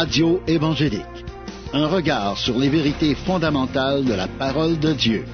Radio 0.00 0.40
évangélique. 0.46 1.24
Un 1.72 1.88
regard 1.88 2.38
sur 2.38 2.56
les 2.56 2.68
vérités 2.68 3.16
fondamentales 3.16 4.04
de 4.04 4.14
la 4.14 4.28
parole 4.28 4.78
de 4.78 4.92
Dieu. 4.92 5.24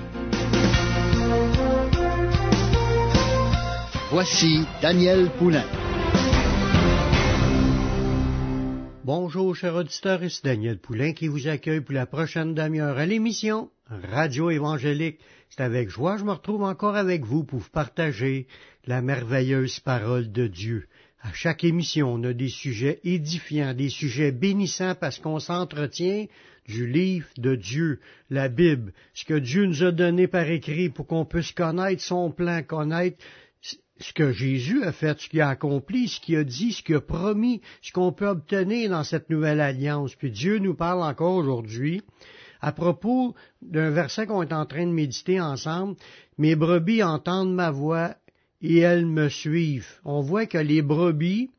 Voici 4.10 4.64
Daniel 4.80 5.28
Poulain. 5.32 5.66
Bonjour, 9.04 9.54
chers 9.54 9.74
auditeurs, 9.74 10.20
c'est 10.30 10.46
Daniel 10.46 10.78
Poulain 10.78 11.12
qui 11.12 11.28
vous 11.28 11.46
accueille 11.46 11.82
pour 11.82 11.94
la 11.94 12.06
prochaine 12.06 12.54
demi-heure 12.54 12.96
à 12.96 13.04
l'émission 13.04 13.68
Radio 13.90 14.48
évangélique. 14.48 15.18
C'est 15.50 15.62
avec 15.62 15.90
joie 15.90 16.14
que 16.14 16.20
je 16.20 16.24
me 16.24 16.32
retrouve 16.32 16.62
encore 16.62 16.96
avec 16.96 17.22
vous 17.22 17.44
pour 17.44 17.68
partager 17.68 18.46
la 18.86 19.02
merveilleuse 19.02 19.80
parole 19.80 20.32
de 20.32 20.46
Dieu. 20.46 20.86
À 21.26 21.32
chaque 21.32 21.64
émission, 21.64 22.12
on 22.12 22.24
a 22.24 22.34
des 22.34 22.50
sujets 22.50 23.00
édifiants, 23.02 23.72
des 23.72 23.88
sujets 23.88 24.30
bénissants 24.30 24.94
parce 24.94 25.18
qu'on 25.18 25.38
s'entretient 25.38 26.26
du 26.68 26.86
livre 26.86 27.26
de 27.38 27.54
Dieu, 27.54 28.00
la 28.28 28.50
Bible, 28.50 28.92
ce 29.14 29.24
que 29.24 29.38
Dieu 29.38 29.64
nous 29.64 29.82
a 29.82 29.90
donné 29.90 30.28
par 30.28 30.46
écrit 30.50 30.90
pour 30.90 31.06
qu'on 31.06 31.24
puisse 31.24 31.52
connaître 31.52 32.02
son 32.02 32.30
plan, 32.30 32.62
connaître 32.62 33.24
ce 33.62 34.12
que 34.12 34.32
Jésus 34.32 34.84
a 34.84 34.92
fait, 34.92 35.18
ce 35.18 35.30
qu'il 35.30 35.40
a 35.40 35.48
accompli, 35.48 36.08
ce 36.08 36.20
qu'il 36.20 36.36
a 36.36 36.44
dit, 36.44 36.72
ce 36.72 36.82
qu'il 36.82 36.96
a 36.96 37.00
promis, 37.00 37.62
ce 37.80 37.90
qu'on 37.90 38.12
peut 38.12 38.28
obtenir 38.28 38.90
dans 38.90 39.02
cette 39.02 39.30
nouvelle 39.30 39.62
alliance. 39.62 40.14
Puis 40.14 40.30
Dieu 40.30 40.58
nous 40.58 40.74
parle 40.74 41.02
encore 41.02 41.36
aujourd'hui 41.36 42.02
à 42.60 42.72
propos 42.72 43.34
d'un 43.62 43.88
verset 43.88 44.26
qu'on 44.26 44.42
est 44.42 44.52
en 44.52 44.66
train 44.66 44.86
de 44.86 44.92
méditer 44.92 45.40
ensemble. 45.40 45.96
Mes 46.36 46.54
brebis 46.54 47.02
entendent 47.02 47.54
ma 47.54 47.70
voix 47.70 48.14
et 48.64 48.78
elles 48.78 49.06
me 49.06 49.28
suivent. 49.28 50.00
On 50.04 50.22
voit 50.22 50.46
que 50.46 50.56
les 50.56 50.80
brebis, 50.80 51.50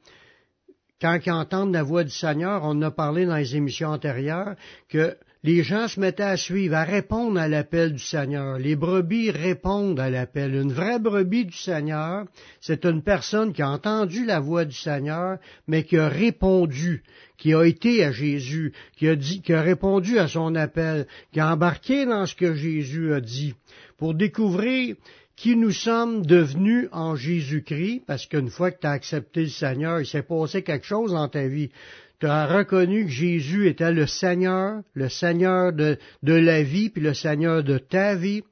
quand 1.00 1.20
ils 1.23 1.32
entendent 1.32 1.73
la 1.73 1.84
voix 1.84 2.04
du 2.04 2.09
Seigneur, 2.09 2.62
on 2.63 2.82
a 2.82 2.90
parlé 2.90 3.27
dans 3.27 3.35
les 3.35 3.55
émissions 3.55 3.90
antérieures, 3.90 4.55
que 4.90 5.15
les 5.43 5.62
gens 5.62 5.88
se 5.88 5.99
mettaient 5.99 6.24
à 6.24 6.35
suivre, 6.35 6.74
à 6.74 6.84
répondre 6.84 7.40
à 7.40 7.48
l'appel 7.48 7.93
du 7.93 7.99
Seigneur. 7.99 8.57
Les 8.57 8.76
brebis 8.76 9.30
répondent 9.30 9.99
à 9.99 10.10
l'appel. 10.10 10.55
Une 10.55 10.74
vraie 10.74 10.98
brebis 10.98 11.46
du 11.46 11.55
Seigneur, 11.55 12.26
c'est 12.60 12.85
une 12.85 13.04
personne 13.04 13.54
qui 13.54 13.62
a 13.62 13.70
entendu 13.70 14.26
la 14.26 14.40
voix 14.40 14.65
du 14.65 14.76
Seigneur, 14.76 15.37
mais 15.68 15.84
qui 15.84 15.98
a 15.98 16.10
répondu, 16.10 17.04
qui 17.37 17.54
a 17.54 17.63
été 17.65 18.04
à 18.04 18.12
Jésus, 18.12 18.74
qui 18.98 19.08
a 19.08 19.15
dit, 19.15 19.43
qui 19.43 19.54
a 19.54 19.62
répondu 19.62 20.18
à 20.18 20.27
son 20.27 20.55
appel, 20.55 21.05
qui 21.32 21.40
a 21.40 21.54
embarqué 21.54 22.08
dans 22.08 22.26
ce 22.26 22.34
que 22.34 22.55
Jésus 22.55 23.13
a 23.13 23.21
dit, 23.21 23.54
pour 23.99 24.15
découvrir 24.15 24.96
qui 25.36 25.55
nous 25.55 25.72
sommes 25.72 26.26
devenus 26.26 26.88
en 26.91 27.16
Jésus-Christ, 27.16 28.04
parce 28.08 28.26
qu'une 28.26 28.50
fois 28.50 28.72
que 28.72 28.80
tu 28.80 28.88
as 28.88 28.91
accepté 28.91 29.42
le 29.42 29.50
Seigneur, 29.50 30.00
il 30.00 30.05
s'est 30.05 30.24
passé 30.24 30.64
quelque 30.64 30.86
chose 30.86 31.12
dans 31.12 31.27
ta 31.27 31.48
vie. 31.48 31.72
Tu 32.20 32.27
as 32.27 32.48
reconnu 32.48 33.05
que 33.05 33.12
Jésus 33.12 33.68
était 33.68 33.92
le 33.92 34.08
Seigneur, 34.08 34.82
le 34.94 35.10
Seigneur 35.10 35.74
de, 35.74 35.98
de 36.24 36.34
la 36.34 36.64
vie, 36.64 36.90
puis 36.90 37.02
le 37.02 37.14
Seigneur 37.14 37.64
de 37.64 37.77
ta 37.77 38.16
vie. 38.16 38.44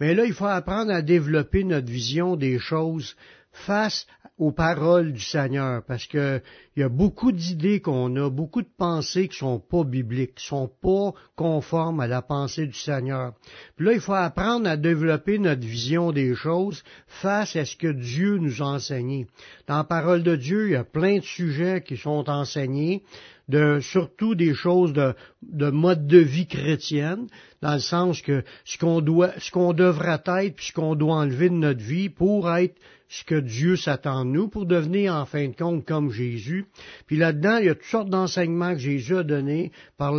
Mais 0.00 0.14
là, 0.14 0.24
il 0.24 0.32
faut 0.32 0.46
apprendre 0.46 0.90
à 0.90 1.02
développer 1.02 1.62
notre 1.62 1.90
vision 1.90 2.36
des 2.36 2.58
choses 2.58 3.16
face 3.60 4.06
aux 4.40 4.52
paroles 4.52 5.12
du 5.12 5.20
Seigneur, 5.20 5.82
parce 5.86 6.06
que 6.06 6.40
il 6.74 6.80
y 6.80 6.82
a 6.82 6.88
beaucoup 6.88 7.30
d'idées 7.30 7.80
qu'on 7.80 8.16
a, 8.16 8.30
beaucoup 8.30 8.62
de 8.62 8.70
pensées 8.78 9.28
qui 9.28 9.36
sont 9.36 9.60
pas 9.60 9.84
bibliques, 9.84 10.36
qui 10.36 10.46
sont 10.46 10.70
pas 10.82 11.12
conformes 11.36 12.00
à 12.00 12.06
la 12.06 12.22
pensée 12.22 12.66
du 12.66 12.78
Seigneur. 12.78 13.34
Puis 13.76 13.84
là, 13.84 13.92
il 13.92 14.00
faut 14.00 14.14
apprendre 14.14 14.66
à 14.66 14.78
développer 14.78 15.38
notre 15.38 15.60
vision 15.60 16.10
des 16.10 16.34
choses 16.34 16.82
face 17.06 17.54
à 17.54 17.66
ce 17.66 17.76
que 17.76 17.92
Dieu 17.92 18.38
nous 18.38 18.62
a 18.62 18.66
enseigné. 18.66 19.26
Dans 19.66 19.76
la 19.76 19.84
parole 19.84 20.22
de 20.22 20.36
Dieu, 20.36 20.68
il 20.68 20.72
y 20.72 20.76
a 20.76 20.84
plein 20.84 21.18
de 21.18 21.24
sujets 21.24 21.82
qui 21.82 21.98
sont 21.98 22.30
enseignés, 22.30 23.02
de, 23.50 23.80
surtout 23.80 24.34
des 24.34 24.54
choses 24.54 24.94
de, 24.94 25.12
de 25.42 25.68
mode 25.68 26.06
de 26.06 26.18
vie 26.18 26.46
chrétienne, 26.46 27.26
dans 27.60 27.74
le 27.74 27.80
sens 27.80 28.22
que 28.22 28.42
ce 28.64 28.78
qu'on 28.78 29.02
doit, 29.02 29.32
ce 29.38 29.50
qu'on 29.50 29.74
devrait 29.74 30.22
être, 30.26 30.54
puis 30.54 30.66
ce 30.66 30.72
qu'on 30.72 30.94
doit 30.94 31.16
enlever 31.16 31.50
de 31.50 31.56
notre 31.56 31.82
vie 31.82 32.08
pour 32.08 32.50
être 32.50 32.76
ce 33.10 33.24
que 33.24 33.34
Dieu 33.34 33.76
s'attend 33.76 34.24
de 34.24 34.30
nous 34.30 34.48
pour 34.48 34.66
devenir 34.66 35.14
en 35.14 35.26
fin 35.26 35.48
de 35.48 35.54
compte 35.54 35.84
comme 35.84 36.12
Jésus. 36.12 36.66
Puis 37.06 37.16
là-dedans, 37.16 37.56
il 37.56 37.66
y 37.66 37.68
a 37.68 37.74
toutes 37.74 37.84
sortes 37.84 38.08
d'enseignements 38.08 38.72
que 38.72 38.78
Jésus 38.78 39.16
a 39.16 39.24
donnés 39.24 39.72
par, 39.98 40.14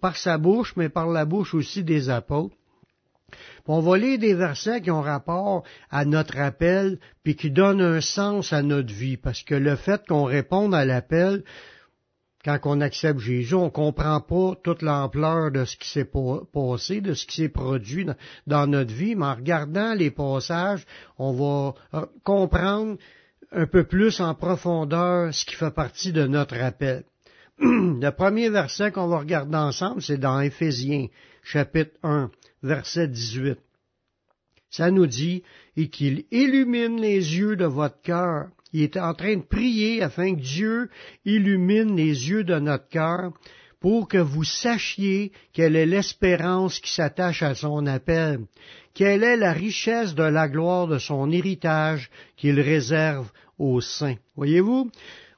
par 0.00 0.16
sa 0.16 0.36
bouche, 0.36 0.74
mais 0.76 0.90
par 0.90 1.08
la 1.08 1.24
bouche 1.24 1.54
aussi 1.54 1.82
des 1.82 2.10
apôtres. 2.10 2.54
on 3.66 3.80
va 3.80 3.96
lire 3.96 4.18
des 4.18 4.34
versets 4.34 4.82
qui 4.82 4.90
ont 4.90 5.00
rapport 5.00 5.64
à 5.90 6.04
notre 6.04 6.38
appel, 6.38 6.98
puis 7.22 7.34
qui 7.34 7.50
donnent 7.50 7.80
un 7.80 8.02
sens 8.02 8.52
à 8.52 8.62
notre 8.62 8.92
vie, 8.92 9.16
parce 9.16 9.42
que 9.42 9.54
le 9.54 9.74
fait 9.74 10.06
qu'on 10.06 10.24
réponde 10.24 10.74
à 10.74 10.84
l'appel, 10.84 11.44
quand 12.44 12.58
on 12.64 12.80
accepte 12.80 13.20
Jésus, 13.20 13.54
on 13.54 13.70
comprend 13.70 14.20
pas 14.20 14.54
toute 14.62 14.82
l'ampleur 14.82 15.50
de 15.50 15.64
ce 15.64 15.76
qui 15.76 15.88
s'est 15.88 16.04
passé, 16.52 17.00
de 17.00 17.14
ce 17.14 17.26
qui 17.26 17.36
s'est 17.36 17.48
produit 17.48 18.06
dans 18.46 18.66
notre 18.66 18.92
vie, 18.92 19.14
mais 19.14 19.26
en 19.26 19.34
regardant 19.34 19.94
les 19.94 20.10
passages, 20.10 20.84
on 21.18 21.32
va 21.32 21.74
euh, 21.94 22.06
comprendre 22.22 22.98
un 23.52 23.66
peu 23.66 23.84
plus 23.84 24.20
en 24.20 24.34
profondeur 24.34 25.32
ce 25.32 25.44
qui 25.46 25.54
fait 25.54 25.70
partie 25.70 26.12
de 26.12 26.26
notre 26.26 26.60
appel. 26.60 27.04
Le 27.58 28.10
premier 28.10 28.50
verset 28.50 28.92
qu'on 28.92 29.06
va 29.06 29.20
regarder 29.20 29.56
ensemble, 29.56 30.02
c'est 30.02 30.18
dans 30.18 30.40
Éphésiens, 30.40 31.06
chapitre 31.42 31.96
1, 32.02 32.30
verset 32.62 33.08
18. 33.08 33.58
Ça 34.70 34.90
nous 34.90 35.06
dit, 35.06 35.44
et 35.76 35.88
qu'il 35.88 36.24
illumine 36.30 37.00
les 37.00 37.38
yeux 37.38 37.56
de 37.56 37.64
votre 37.64 38.00
cœur 38.02 38.48
il 38.74 38.82
est 38.82 38.96
en 38.96 39.14
train 39.14 39.36
de 39.36 39.42
prier 39.42 40.02
afin 40.02 40.34
que 40.34 40.40
Dieu 40.40 40.90
illumine 41.24 41.96
les 41.96 42.28
yeux 42.28 42.42
de 42.42 42.58
notre 42.58 42.88
cœur 42.88 43.32
pour 43.80 44.08
que 44.08 44.18
vous 44.18 44.44
sachiez 44.44 45.30
quelle 45.52 45.76
est 45.76 45.86
l'espérance 45.86 46.80
qui 46.80 46.92
s'attache 46.92 47.42
à 47.42 47.54
son 47.54 47.86
appel, 47.86 48.40
quelle 48.92 49.22
est 49.22 49.36
la 49.36 49.52
richesse 49.52 50.14
de 50.14 50.24
la 50.24 50.48
gloire 50.48 50.88
de 50.88 50.98
son 50.98 51.30
héritage 51.30 52.10
qu'il 52.36 52.60
réserve 52.60 53.30
aux 53.58 53.80
saints. 53.80 54.16
Voyez-vous, 54.36 54.90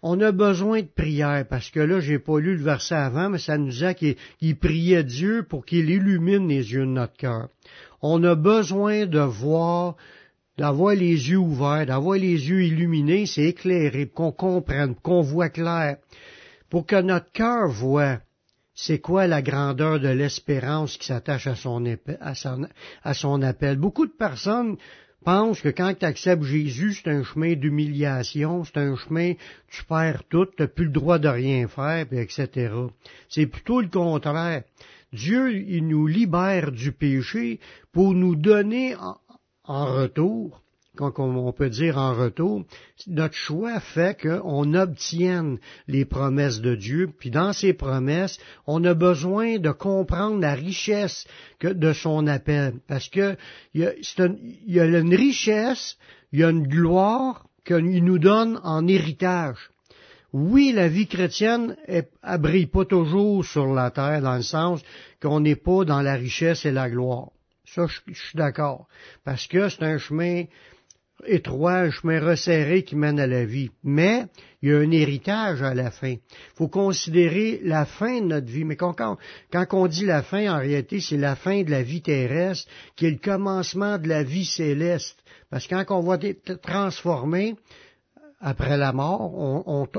on 0.02 0.20
a 0.20 0.32
besoin 0.32 0.80
de 0.80 0.86
prière, 0.86 1.44
parce 1.48 1.70
que 1.70 1.80
là, 1.80 2.00
j'ai 2.00 2.18
pas 2.18 2.38
lu 2.38 2.56
le 2.56 2.62
verset 2.62 2.94
avant, 2.94 3.28
mais 3.28 3.38
ça 3.38 3.58
nous 3.58 3.84
a 3.84 3.92
qu'il 3.92 4.16
priait 4.58 5.04
Dieu 5.04 5.42
pour 5.42 5.66
qu'il 5.66 5.90
illumine 5.90 6.48
les 6.48 6.72
yeux 6.72 6.86
de 6.86 6.90
notre 6.90 7.16
cœur. 7.16 7.48
On 8.00 8.22
a 8.24 8.34
besoin 8.34 9.06
de 9.06 9.18
voir 9.18 9.96
d'avoir 10.58 10.94
les 10.94 11.30
yeux 11.30 11.38
ouverts, 11.38 11.86
d'avoir 11.86 12.16
les 12.16 12.48
yeux 12.48 12.62
illuminés, 12.64 13.26
c'est 13.26 13.44
éclairé, 13.44 14.06
qu'on 14.06 14.32
comprenne, 14.32 14.94
qu'on 14.94 15.22
voit 15.22 15.50
clair, 15.50 15.98
pour 16.70 16.86
que 16.86 17.00
notre 17.00 17.30
cœur 17.32 17.68
voit 17.68 18.18
c'est 18.78 18.98
quoi 18.98 19.26
la 19.26 19.40
grandeur 19.40 19.98
de 19.98 20.08
l'espérance 20.08 20.98
qui 20.98 21.06
s'attache 21.06 21.46
à 21.46 21.54
son, 21.54 21.82
à, 22.20 23.14
son, 23.14 23.42
appel? 23.42 23.78
Beaucoup 23.78 24.06
de 24.06 24.12
personnes 24.12 24.76
pensent 25.24 25.62
que 25.62 25.70
quand 25.70 25.94
tu 25.98 26.04
acceptes 26.04 26.42
Jésus, 26.42 26.92
c'est 26.92 27.10
un 27.10 27.24
chemin 27.24 27.54
d'humiliation, 27.54 28.64
c'est 28.64 28.76
un 28.76 28.94
chemin, 28.96 29.32
tu 29.70 29.82
perds 29.84 30.24
tout, 30.28 30.44
tu 30.44 30.62
n'as 30.62 30.68
plus 30.68 30.84
le 30.84 30.92
droit 30.92 31.18
de 31.18 31.28
rien 31.28 31.66
faire, 31.68 32.06
etc. 32.12 32.70
C'est 33.30 33.46
plutôt 33.46 33.80
le 33.80 33.88
contraire. 33.88 34.62
Dieu, 35.10 35.56
il 35.56 35.88
nous 35.88 36.06
libère 36.06 36.70
du 36.70 36.92
péché 36.92 37.60
pour 37.92 38.12
nous 38.12 38.36
donner 38.36 38.94
en 39.66 39.86
retour, 39.86 40.62
quand 40.96 41.18
on 41.18 41.52
peut 41.52 41.68
dire 41.68 41.98
en 41.98 42.14
retour, 42.14 42.64
notre 43.06 43.34
choix 43.34 43.78
fait 43.80 44.18
qu'on 44.20 44.74
obtienne 44.74 45.58
les 45.86 46.04
promesses 46.04 46.60
de 46.60 46.74
Dieu, 46.74 47.10
puis 47.18 47.30
dans 47.30 47.52
ces 47.52 47.74
promesses, 47.74 48.38
on 48.66 48.82
a 48.84 48.94
besoin 48.94 49.58
de 49.58 49.70
comprendre 49.70 50.40
la 50.40 50.54
richesse 50.54 51.26
de 51.60 51.92
son 51.92 52.26
appel, 52.26 52.74
parce 52.88 53.08
que 53.08 53.36
il 53.74 53.82
y, 54.66 54.80
a, 54.80 54.84
une 54.84 55.14
richesse, 55.14 55.98
il 56.32 56.40
y 56.40 56.44
a 56.44 56.50
une 56.50 56.66
gloire 56.66 57.46
qu'il 57.64 58.04
nous 58.04 58.18
donne 58.18 58.58
en 58.64 58.86
héritage. 58.86 59.70
Oui, 60.32 60.72
la 60.74 60.88
vie 60.88 61.06
chrétienne 61.06 61.76
ne 61.88 62.64
pas 62.64 62.84
toujours 62.84 63.44
sur 63.44 63.66
la 63.66 63.90
terre, 63.90 64.22
dans 64.22 64.36
le 64.36 64.42
sens 64.42 64.80
qu'on 65.22 65.40
n'est 65.40 65.56
pas 65.56 65.84
dans 65.84 66.02
la 66.02 66.14
richesse 66.14 66.64
et 66.64 66.72
la 66.72 66.90
gloire. 66.90 67.28
Ça, 67.66 67.86
je, 67.86 68.12
suis 68.12 68.36
d'accord. 68.36 68.86
Parce 69.24 69.46
que 69.46 69.68
c'est 69.68 69.82
un 69.82 69.98
chemin 69.98 70.44
étroit, 71.26 71.78
un 71.78 71.90
chemin 71.90 72.20
resserré 72.20 72.84
qui 72.84 72.94
mène 72.96 73.18
à 73.18 73.26
la 73.26 73.44
vie. 73.44 73.70
Mais 73.82 74.26
il 74.62 74.70
y 74.70 74.72
a 74.72 74.78
un 74.78 74.90
héritage 74.90 75.62
à 75.62 75.74
la 75.74 75.90
fin. 75.90 76.12
Il 76.12 76.20
faut 76.54 76.68
considérer 76.68 77.60
la 77.62 77.84
fin 77.84 78.20
de 78.20 78.26
notre 78.26 78.46
vie. 78.46 78.64
Mais 78.64 78.76
quand, 78.76 78.94
quand, 78.94 79.16
quand 79.50 79.66
on 79.72 79.86
dit 79.86 80.04
la 80.04 80.22
fin, 80.22 80.54
en 80.54 80.58
réalité, 80.58 81.00
c'est 81.00 81.16
la 81.16 81.36
fin 81.36 81.62
de 81.62 81.70
la 81.70 81.82
vie 81.82 82.02
terrestre, 82.02 82.68
qui 82.94 83.06
est 83.06 83.10
le 83.10 83.18
commencement 83.18 83.98
de 83.98 84.08
la 84.08 84.22
vie 84.22 84.44
céleste. 84.44 85.18
Parce 85.50 85.66
que 85.66 85.82
quand 85.84 85.98
on 85.98 86.06
va 86.06 86.18
être 86.20 86.60
transformé, 86.60 87.56
après 88.40 88.76
la 88.76 88.92
mort, 88.92 89.32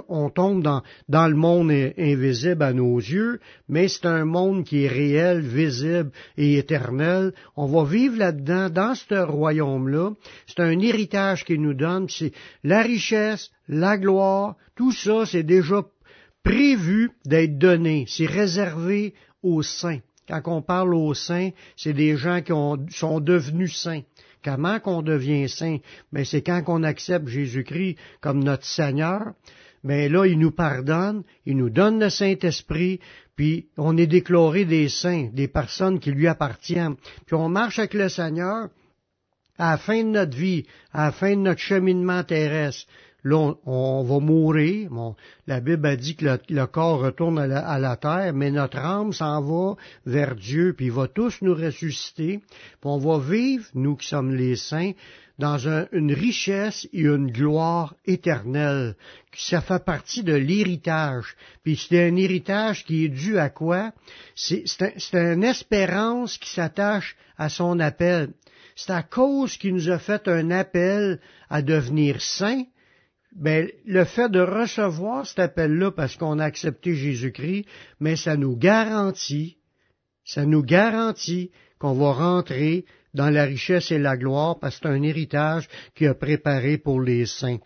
on, 0.09 0.29
tombe 0.29 0.61
dans, 0.61 1.27
le 1.27 1.35
monde 1.35 1.71
invisible 1.97 2.63
à 2.63 2.71
nos 2.71 2.97
yeux, 2.97 3.39
mais 3.67 3.87
c'est 3.87 4.05
un 4.05 4.25
monde 4.25 4.63
qui 4.63 4.83
est 4.83 4.87
réel, 4.87 5.41
visible 5.41 6.11
et 6.37 6.57
éternel. 6.57 7.33
On 7.55 7.65
va 7.65 7.83
vivre 7.83 8.17
là-dedans, 8.17 8.69
dans 8.69 8.93
ce 8.93 9.15
royaume-là. 9.15 10.11
C'est 10.45 10.59
un 10.59 10.79
héritage 10.79 11.45
qu'il 11.45 11.61
nous 11.61 11.73
donne. 11.73 12.07
C'est 12.09 12.31
la 12.63 12.81
richesse, 12.83 13.49
la 13.67 13.97
gloire, 13.97 14.55
tout 14.75 14.91
ça, 14.91 15.25
c'est 15.25 15.43
déjà 15.43 15.83
prévu 16.43 17.11
d'être 17.25 17.57
donné, 17.57 18.05
c'est 18.07 18.27
réservé 18.27 19.13
aux 19.41 19.63
saints. 19.63 19.99
Quand 20.27 20.41
on 20.45 20.61
parle 20.61 20.93
aux 20.93 21.13
saints, 21.13 21.51
c'est 21.75 21.93
des 21.93 22.17
gens 22.17 22.41
qui 22.41 22.51
sont 22.95 23.19
devenus 23.19 23.75
saints. 23.75 24.01
Comment 24.47 24.79
qu'on 24.79 25.01
devient 25.01 25.49
saint? 25.49 25.79
Mais 26.13 26.23
c'est 26.23 26.41
quand 26.41 26.63
on 26.67 26.83
accepte 26.83 27.27
Jésus-Christ 27.27 27.97
comme 28.21 28.41
notre 28.41 28.63
Seigneur. 28.63 29.33
Mais 29.83 30.07
là, 30.07 30.25
il 30.25 30.39
nous 30.39 30.51
pardonne, 30.51 31.23
il 31.45 31.57
nous 31.57 31.69
donne 31.69 31.99
le 31.99 32.09
Saint-Esprit, 32.09 33.01
puis 33.35 33.67
on 33.75 33.97
est 33.97 34.07
déclaré 34.07 34.63
des 34.63 34.87
saints, 34.87 35.27
des 35.33 35.49
personnes 35.49 35.99
qui 35.99 36.11
lui 36.11 36.27
appartiennent. 36.27 36.95
Puis 37.25 37.35
on 37.35 37.49
marche 37.49 37.79
avec 37.79 37.93
le 37.93 38.07
Seigneur 38.07 38.69
à 39.57 39.71
la 39.71 39.77
fin 39.77 40.01
de 40.01 40.11
notre 40.11 40.37
vie, 40.37 40.65
à 40.93 41.07
la 41.07 41.11
fin 41.11 41.31
de 41.31 41.41
notre 41.41 41.59
cheminement 41.59 42.23
terrestre. 42.23 42.87
Là, 43.27 43.55
on, 43.65 44.03
va 44.03 44.19
mourir. 44.19 44.89
la 45.47 45.59
Bible 45.59 45.85
a 45.85 45.97
dit 45.97 46.15
que 46.15 46.39
le, 46.47 46.65
corps 46.65 47.01
retourne 47.01 47.37
à 47.37 47.77
la, 47.77 47.95
terre, 47.97 48.31
mais 48.33 48.51
notre 48.51 48.77
âme 48.77 49.11
s'en 49.11 49.41
va 49.41 49.75
vers 50.05 50.33
Dieu, 50.33 50.73
puis 50.73 50.85
il 50.85 50.93
va 50.93 51.09
tous 51.09 51.41
nous 51.41 51.53
ressusciter. 51.53 52.39
Puis 52.39 52.85
on 52.85 52.97
va 52.97 53.19
vivre, 53.19 53.65
nous 53.73 53.97
qui 53.97 54.07
sommes 54.07 54.33
les 54.33 54.55
saints, 54.55 54.93
dans 55.37 55.57
une 55.91 56.13
richesse 56.13 56.87
et 56.93 57.01
une 57.01 57.29
gloire 57.29 57.95
éternelle. 58.05 58.95
Ça 59.35 59.59
fait 59.59 59.83
partie 59.83 60.23
de 60.23 60.33
l'héritage. 60.33 61.35
Puis 61.63 61.75
c'est 61.75 62.07
un 62.07 62.15
héritage 62.15 62.85
qui 62.85 63.03
est 63.03 63.09
dû 63.09 63.37
à 63.37 63.49
quoi? 63.49 63.91
C'est 64.35 64.63
une 65.13 65.43
espérance 65.43 66.37
qui 66.37 66.49
s'attache 66.49 67.17
à 67.37 67.49
son 67.49 67.81
appel. 67.81 68.29
C'est 68.77 68.93
à 68.93 69.03
cause 69.03 69.57
qu'il 69.57 69.73
nous 69.73 69.89
a 69.89 69.99
fait 69.99 70.29
un 70.29 70.49
appel 70.49 71.19
à 71.49 71.61
devenir 71.61 72.21
saints, 72.21 72.63
ben, 73.37 73.69
le 73.85 74.03
fait 74.03 74.29
de 74.29 74.39
recevoir 74.39 75.25
cet 75.25 75.39
appel-là 75.39 75.91
parce 75.91 76.17
qu'on 76.17 76.39
a 76.39 76.45
accepté 76.45 76.95
Jésus-Christ, 76.95 77.65
mais 77.99 78.15
ça 78.15 78.35
nous 78.35 78.57
garantit, 78.57 79.57
ça 80.25 80.45
nous 80.45 80.63
garantit 80.63 81.51
qu'on 81.77 81.93
va 81.93 82.13
rentrer 82.13 82.85
dans 83.13 83.29
la 83.29 83.45
richesse 83.45 83.91
et 83.91 83.99
la 83.99 84.17
gloire 84.17 84.59
parce 84.59 84.79
que 84.79 84.87
c'est 84.87 84.93
un 84.93 85.03
héritage 85.03 85.69
qu'il 85.95 86.07
a 86.07 86.15
préparé 86.15 86.79
pour 86.79 86.99
les 86.99 87.27
saints. 87.27 87.59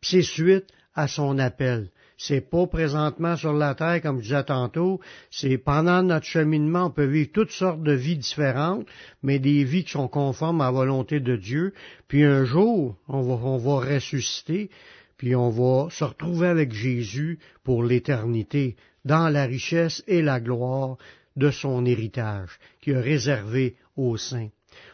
Puis 0.00 0.10
c'est 0.10 0.22
suite 0.22 0.66
à 0.94 1.06
son 1.06 1.38
appel. 1.38 1.90
C'est 2.24 2.40
pas 2.40 2.68
présentement 2.68 3.36
sur 3.36 3.52
la 3.52 3.74
terre, 3.74 4.00
comme 4.00 4.18
je 4.18 4.22
disais 4.22 4.44
tantôt, 4.44 5.00
c'est 5.28 5.58
pendant 5.58 6.04
notre 6.04 6.24
cheminement, 6.24 6.86
on 6.86 6.90
peut 6.90 7.04
vivre 7.04 7.30
toutes 7.32 7.50
sortes 7.50 7.82
de 7.82 7.90
vies 7.90 8.16
différentes, 8.16 8.86
mais 9.24 9.40
des 9.40 9.64
vies 9.64 9.82
qui 9.82 9.90
sont 9.90 10.06
conformes 10.06 10.60
à 10.60 10.66
la 10.66 10.70
volonté 10.70 11.18
de 11.18 11.34
Dieu. 11.34 11.74
Puis 12.06 12.22
un 12.22 12.44
jour, 12.44 12.96
on 13.08 13.22
va, 13.22 13.34
on 13.44 13.56
va 13.56 13.94
ressusciter, 13.94 14.70
puis 15.16 15.34
on 15.34 15.50
va 15.50 15.90
se 15.90 16.04
retrouver 16.04 16.46
avec 16.46 16.72
Jésus 16.72 17.40
pour 17.64 17.82
l'éternité, 17.82 18.76
dans 19.04 19.28
la 19.28 19.44
richesse 19.44 20.04
et 20.06 20.22
la 20.22 20.38
gloire 20.38 20.98
de 21.34 21.50
son 21.50 21.84
héritage, 21.84 22.60
qui 22.80 22.92
est 22.92 23.00
réservé 23.00 23.74
aux 23.96 24.16
saints. 24.16 24.50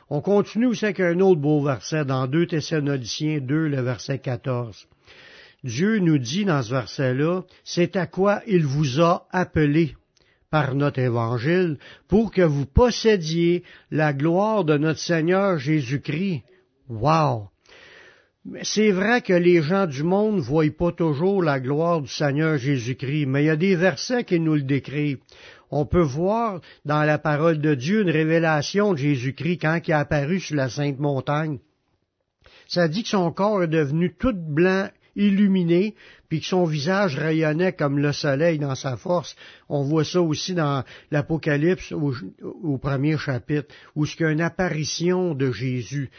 On 0.08 0.22
continue 0.22 0.64
aussi 0.64 0.86
avec 0.86 1.00
un 1.00 1.20
autre 1.20 1.42
beau 1.42 1.62
verset 1.62 2.06
dans 2.06 2.26
2 2.26 2.46
Thessaloniciens 2.46 3.40
2, 3.40 3.68
le 3.68 3.82
verset 3.82 4.18
14. 4.18 4.88
Dieu 5.68 5.98
nous 5.98 6.16
dit 6.16 6.46
dans 6.46 6.62
ce 6.62 6.70
verset-là, 6.70 7.42
c'est 7.62 7.94
à 7.96 8.06
quoi 8.06 8.40
il 8.46 8.64
vous 8.64 9.02
a 9.02 9.26
appelé 9.30 9.94
par 10.50 10.74
notre 10.74 10.98
évangile 10.98 11.76
pour 12.08 12.32
que 12.32 12.40
vous 12.40 12.64
possédiez 12.64 13.64
la 13.90 14.14
gloire 14.14 14.64
de 14.64 14.78
notre 14.78 14.98
Seigneur 14.98 15.58
Jésus-Christ. 15.58 16.42
Wow! 16.88 17.48
C'est 18.62 18.92
vrai 18.92 19.20
que 19.20 19.34
les 19.34 19.60
gens 19.60 19.86
du 19.86 20.04
monde 20.04 20.36
ne 20.36 20.40
voient 20.40 20.64
pas 20.70 20.90
toujours 20.90 21.42
la 21.42 21.60
gloire 21.60 22.00
du 22.00 22.08
Seigneur 22.08 22.56
Jésus-Christ, 22.56 23.26
mais 23.26 23.42
il 23.42 23.48
y 23.48 23.50
a 23.50 23.56
des 23.56 23.76
versets 23.76 24.24
qui 24.24 24.40
nous 24.40 24.54
le 24.54 24.62
décrivent. 24.62 25.18
On 25.70 25.84
peut 25.84 26.00
voir 26.00 26.62
dans 26.86 27.02
la 27.02 27.18
parole 27.18 27.60
de 27.60 27.74
Dieu 27.74 28.00
une 28.00 28.10
révélation 28.10 28.94
de 28.94 28.98
Jésus-Christ 28.98 29.58
quand 29.58 29.80
il 29.86 29.90
est 29.90 29.94
apparu 29.94 30.40
sur 30.40 30.56
la 30.56 30.70
Sainte 30.70 30.98
Montagne. 30.98 31.58
Ça 32.68 32.88
dit 32.88 33.02
que 33.02 33.10
son 33.10 33.30
corps 33.32 33.62
est 33.64 33.68
devenu 33.68 34.14
tout 34.14 34.34
blanc 34.34 34.88
illuminé, 35.18 35.94
puis 36.28 36.40
que 36.40 36.46
son 36.46 36.64
visage 36.64 37.18
rayonnait 37.18 37.72
comme 37.72 37.98
le 37.98 38.12
soleil 38.12 38.58
dans 38.58 38.74
sa 38.74 38.96
force. 38.96 39.36
On 39.68 39.82
voit 39.82 40.04
ça 40.04 40.22
aussi 40.22 40.54
dans 40.54 40.84
l'Apocalypse 41.10 41.92
au, 41.92 42.78
premier 42.78 43.18
chapitre, 43.18 43.74
où 43.94 44.06
ce 44.06 44.16
qu'il 44.16 44.26
y 44.26 44.28
a 44.28 44.32
une 44.32 44.40
apparition 44.40 45.34
de 45.34 45.50
Jésus, 45.50 46.10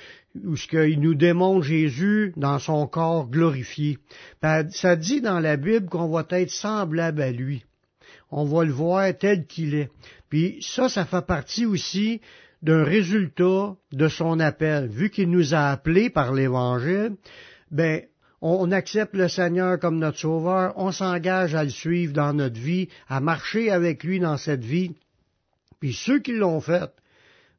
où 0.46 0.56
ce 0.56 0.68
qu'il 0.68 1.00
nous 1.00 1.16
démontre 1.16 1.66
Jésus 1.66 2.34
dans 2.36 2.60
son 2.60 2.86
corps 2.86 3.30
glorifié. 3.30 3.98
Ça 4.70 4.96
dit 4.96 5.22
dans 5.22 5.40
la 5.40 5.58
Bible 5.58 5.88
qu'on 5.88 6.10
va 6.10 6.26
être 6.32 6.52
semblable 6.52 7.22
à 7.22 7.32
lui. 7.32 7.64
On 8.32 8.46
va 8.46 8.64
le 8.64 8.72
voir 8.72 9.12
tel 9.18 9.46
qu'il 9.48 9.74
est. 9.74 9.90
Puis 10.30 10.60
ça, 10.62 10.90
ça 10.90 11.06
fait 11.06 11.26
partie 11.26 11.66
aussi 11.66 12.22
d'un 12.62 12.84
résultat 12.84 13.76
de 13.92 14.08
son 14.08 14.40
appel. 14.40 14.88
Vu 14.88 15.10
qu'il 15.10 15.30
nous 15.30 15.54
a 15.54 15.70
appelés 15.70 16.10
par 16.10 16.34
l'Évangile, 16.34 17.16
ben, 17.72 18.02
on 18.42 18.72
accepte 18.72 19.16
le 19.16 19.28
Seigneur 19.28 19.80
comme 19.80 20.00
notre 20.00 20.20
Sauveur, 20.20 20.74
on 20.78 20.92
s'engage 20.92 21.56
à 21.56 21.64
le 21.64 21.70
suivre 21.70 22.14
dans 22.14 22.34
notre 22.34 22.60
vie, 22.60 22.88
à 23.08 23.20
marcher 23.20 23.70
avec 23.72 24.04
lui 24.04 24.20
dans 24.20 24.38
cette 24.38 24.64
vie. 24.64 24.96
Puis 25.80 25.94
ceux 25.94 26.20
qui 26.20 26.34
l'ont 26.34 26.62
fait 26.62 26.92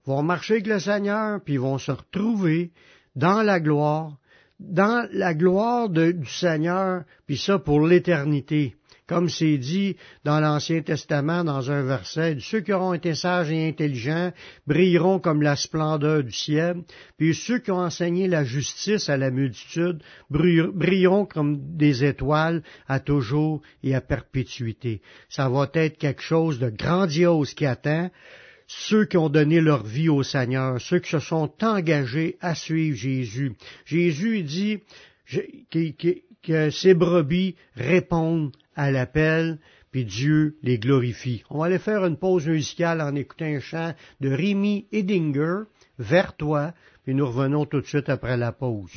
vont 0.06 0.22
marcher 0.22 0.54
avec 0.54 0.66
le 0.66 0.78
Seigneur, 0.78 1.40
puis 1.44 1.56
vont 1.56 1.78
se 1.78 1.92
retrouver 1.92 2.70
dans 3.14 3.42
la 3.42 3.60
gloire, 3.60 4.16
dans 4.58 5.06
la 5.12 5.34
gloire 5.34 5.88
du 5.88 6.26
Seigneur, 6.26 7.04
puis 7.26 7.36
ça 7.36 7.58
pour 7.58 7.86
l'éternité 7.86 8.76
comme 9.10 9.28
c'est 9.28 9.58
dit 9.58 9.96
dans 10.22 10.38
l'Ancien 10.38 10.82
Testament 10.82 11.42
dans 11.42 11.72
un 11.72 11.82
verset, 11.82 12.36
ceux 12.38 12.60
qui 12.60 12.72
auront 12.72 12.94
été 12.94 13.16
sages 13.16 13.50
et 13.50 13.66
intelligents 13.66 14.30
brilleront 14.68 15.18
comme 15.18 15.42
la 15.42 15.56
splendeur 15.56 16.22
du 16.22 16.30
ciel, 16.30 16.76
puis 17.18 17.34
ceux 17.34 17.58
qui 17.58 17.72
ont 17.72 17.80
enseigné 17.80 18.28
la 18.28 18.44
justice 18.44 19.08
à 19.08 19.16
la 19.16 19.32
multitude 19.32 20.00
brilleront 20.30 21.26
comme 21.26 21.76
des 21.76 22.04
étoiles 22.04 22.62
à 22.86 23.00
toujours 23.00 23.62
et 23.82 23.96
à 23.96 24.00
perpétuité. 24.00 25.02
Ça 25.28 25.48
va 25.48 25.68
être 25.74 25.98
quelque 25.98 26.22
chose 26.22 26.60
de 26.60 26.70
grandiose 26.70 27.52
qui 27.54 27.66
attend 27.66 28.12
ceux 28.68 29.06
qui 29.06 29.16
ont 29.16 29.28
donné 29.28 29.60
leur 29.60 29.82
vie 29.82 30.08
au 30.08 30.22
Seigneur, 30.22 30.80
ceux 30.80 31.00
qui 31.00 31.10
se 31.10 31.18
sont 31.18 31.52
engagés 31.62 32.36
à 32.40 32.54
suivre 32.54 32.96
Jésus. 32.96 33.56
Jésus 33.86 34.44
dit 34.44 34.78
que 36.44 36.70
ces 36.70 36.94
brebis 36.94 37.56
répondent 37.74 38.52
à 38.80 38.90
l'appel, 38.90 39.58
puis 39.92 40.06
Dieu 40.06 40.56
les 40.62 40.78
glorifie. 40.78 41.44
On 41.50 41.58
va 41.58 41.66
aller 41.66 41.78
faire 41.78 42.06
une 42.06 42.16
pause 42.16 42.48
musicale 42.48 43.02
en 43.02 43.14
écoutant 43.14 43.44
un 43.44 43.60
chant 43.60 43.92
de 44.20 44.30
Rémi 44.30 44.86
Edinger, 44.90 45.64
Vers 45.98 46.34
toi, 46.34 46.72
puis 47.04 47.14
nous 47.14 47.26
revenons 47.26 47.66
tout 47.66 47.82
de 47.82 47.86
suite 47.86 48.08
après 48.08 48.38
la 48.38 48.52
pause. 48.52 48.96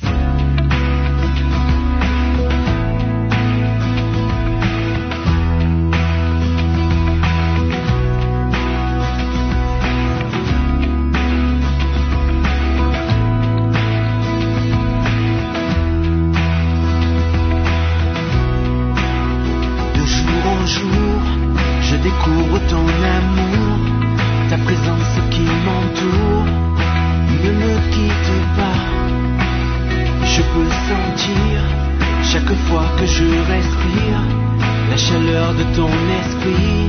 chaleur 35.08 35.52
de 35.52 35.64
ton 35.76 35.92
esprit 36.20 36.88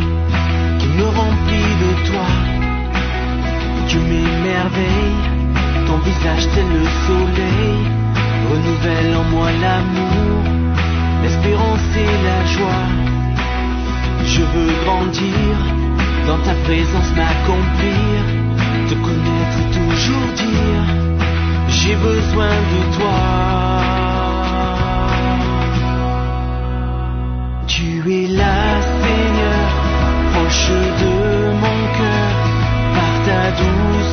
qui 0.80 0.88
me 0.98 1.06
remplit 1.20 1.74
de 1.84 1.92
toi. 2.10 2.30
Tu 3.90 3.98
m'émerveilles, 4.08 5.24
ton 5.88 5.98
visage 6.08 6.48
tel 6.54 6.68
le 6.80 6.86
soleil, 7.08 7.78
renouvelle 8.52 9.16
en 9.22 9.26
moi 9.34 9.50
l'amour, 9.64 10.38
l'espérance 11.24 11.90
et 12.06 12.16
la 12.28 12.40
joie. 12.56 12.88
Je 14.34 14.44
veux 14.54 14.74
grandir, 14.84 15.54
dans 16.28 16.42
ta 16.48 16.56
présence 16.68 17.12
m'accomplir, 17.18 18.18
te 18.90 18.96
connaître 19.08 19.62
toujours 19.78 20.30
dire, 20.44 20.84
j'ai 21.68 21.96
besoin 21.96 22.56
de 22.74 22.98
toi. 22.98 23.95
Tu 27.76 28.00
es 28.10 28.28
là, 28.28 28.82
Seigneur, 28.82 29.68
proche 30.32 30.70
de 31.02 31.52
mon 31.62 31.80
cœur, 31.98 32.34
par 32.96 33.16
ta 33.26 33.52
douce. 33.52 34.05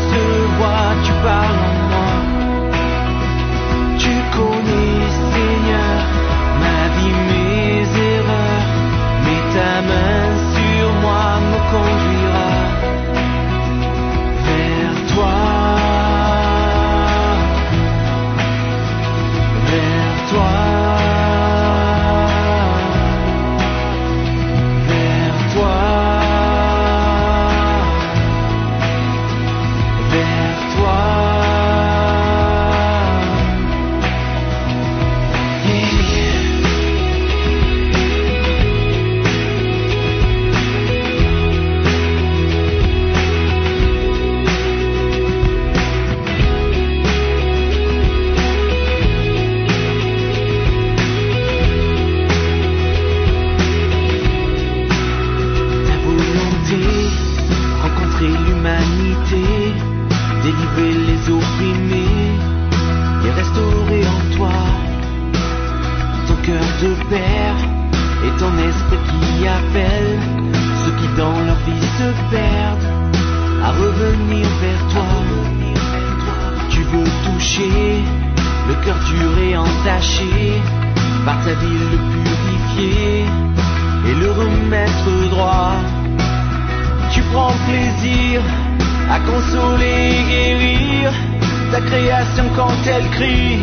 Elle 92.87 93.09
crie. 93.11 93.59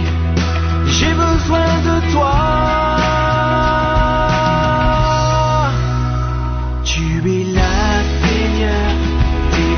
J'ai 0.85 1.13
besoin 1.13 1.69
de 1.87 2.11
toi. 2.11 2.35
Tu 6.83 7.03
es 7.39 7.43
là, 7.53 8.01
Seigneur, 8.23 8.91
tes 9.51 9.75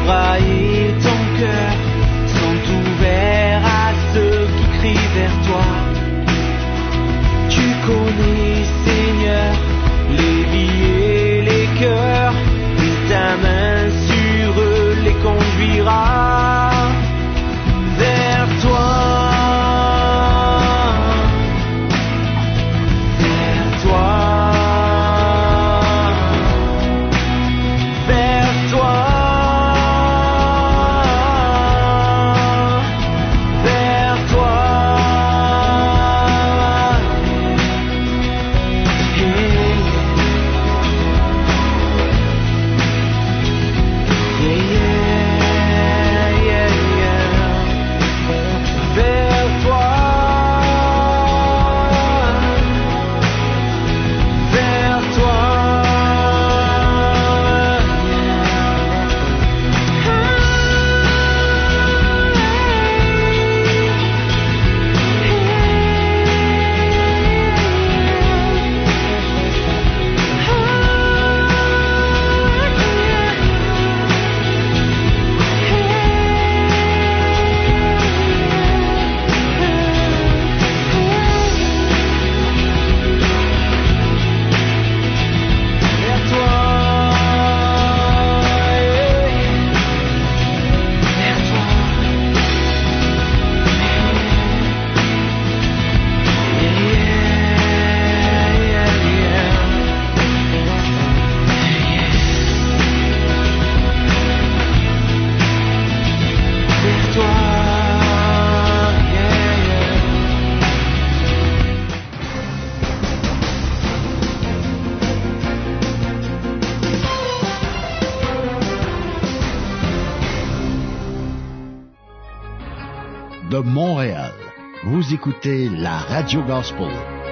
vous 125.11 125.15
écoutez 125.15 125.67
la 125.67 125.97
Radio 125.97 126.41
Gospel 126.43 126.87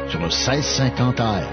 sur 0.09 0.19
le 0.19 0.25
1650 0.25 1.19
AM. 1.21 1.45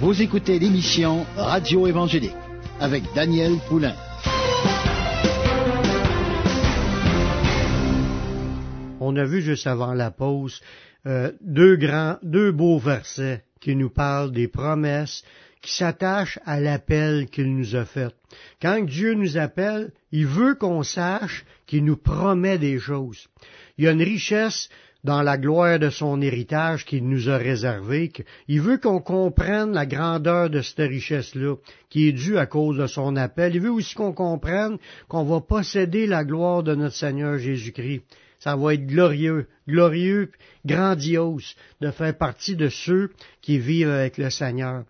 Vous 0.00 0.22
écoutez 0.22 0.58
l'émission 0.58 1.26
Radio 1.36 1.86
Évangélique 1.86 2.32
avec 2.80 3.02
Daniel 3.14 3.58
Poulain. 3.68 3.94
On 9.00 9.14
a 9.16 9.24
vu 9.24 9.42
juste 9.42 9.66
avant 9.66 9.92
la 9.92 10.10
pause 10.10 10.62
euh, 11.06 11.32
deux 11.42 11.76
grands, 11.76 12.16
deux 12.22 12.52
beaux 12.52 12.78
versets 12.78 13.44
qui 13.60 13.76
nous 13.76 13.90
parlent 13.90 14.32
des 14.32 14.48
promesses 14.48 15.24
qui 15.62 15.74
s'attachent 15.74 16.38
à 16.44 16.60
l'appel 16.60 17.26
qu'il 17.26 17.54
nous 17.54 17.76
a 17.76 17.84
fait. 17.84 18.14
Quand 18.60 18.84
Dieu 18.84 19.14
nous 19.14 19.36
appelle, 19.36 19.92
il 20.12 20.26
veut 20.26 20.54
qu'on 20.54 20.82
sache 20.82 21.44
qu'il 21.66 21.84
nous 21.84 21.96
promet 21.96 22.58
des 22.58 22.78
choses. 22.78 23.28
Il 23.76 23.84
y 23.84 23.88
a 23.88 23.92
une 23.92 24.02
richesse 24.02 24.68
dans 25.04 25.22
la 25.22 25.38
gloire 25.38 25.78
de 25.78 25.90
son 25.90 26.20
héritage 26.20 26.84
qu'il 26.84 27.08
nous 27.08 27.30
a 27.30 27.38
réservé. 27.38 28.12
Il 28.48 28.60
veut 28.60 28.78
qu'on 28.78 29.00
comprenne 29.00 29.72
la 29.72 29.86
grandeur 29.86 30.50
de 30.50 30.60
cette 30.60 30.88
richesse-là, 30.88 31.56
qui 31.88 32.08
est 32.08 32.12
due 32.12 32.36
à 32.36 32.46
cause 32.46 32.78
de 32.78 32.86
son 32.86 33.16
appel. 33.16 33.54
Il 33.54 33.62
veut 33.62 33.70
aussi 33.70 33.94
qu'on 33.94 34.12
comprenne 34.12 34.78
qu'on 35.08 35.24
va 35.24 35.40
posséder 35.40 36.06
la 36.06 36.24
gloire 36.24 36.62
de 36.62 36.74
notre 36.74 36.96
Seigneur 36.96 37.38
Jésus-Christ. 37.38 38.02
Ça 38.40 38.56
va 38.56 38.74
être 38.74 38.86
glorieux, 38.86 39.46
glorieux, 39.66 40.30
grandiose 40.64 41.56
de 41.80 41.90
faire 41.90 42.16
partie 42.16 42.56
de 42.56 42.68
ceux 42.68 43.10
qui 43.40 43.58
vivent 43.58 43.90
avec 43.90 44.18
le 44.18 44.30
Seigneur. 44.30 44.84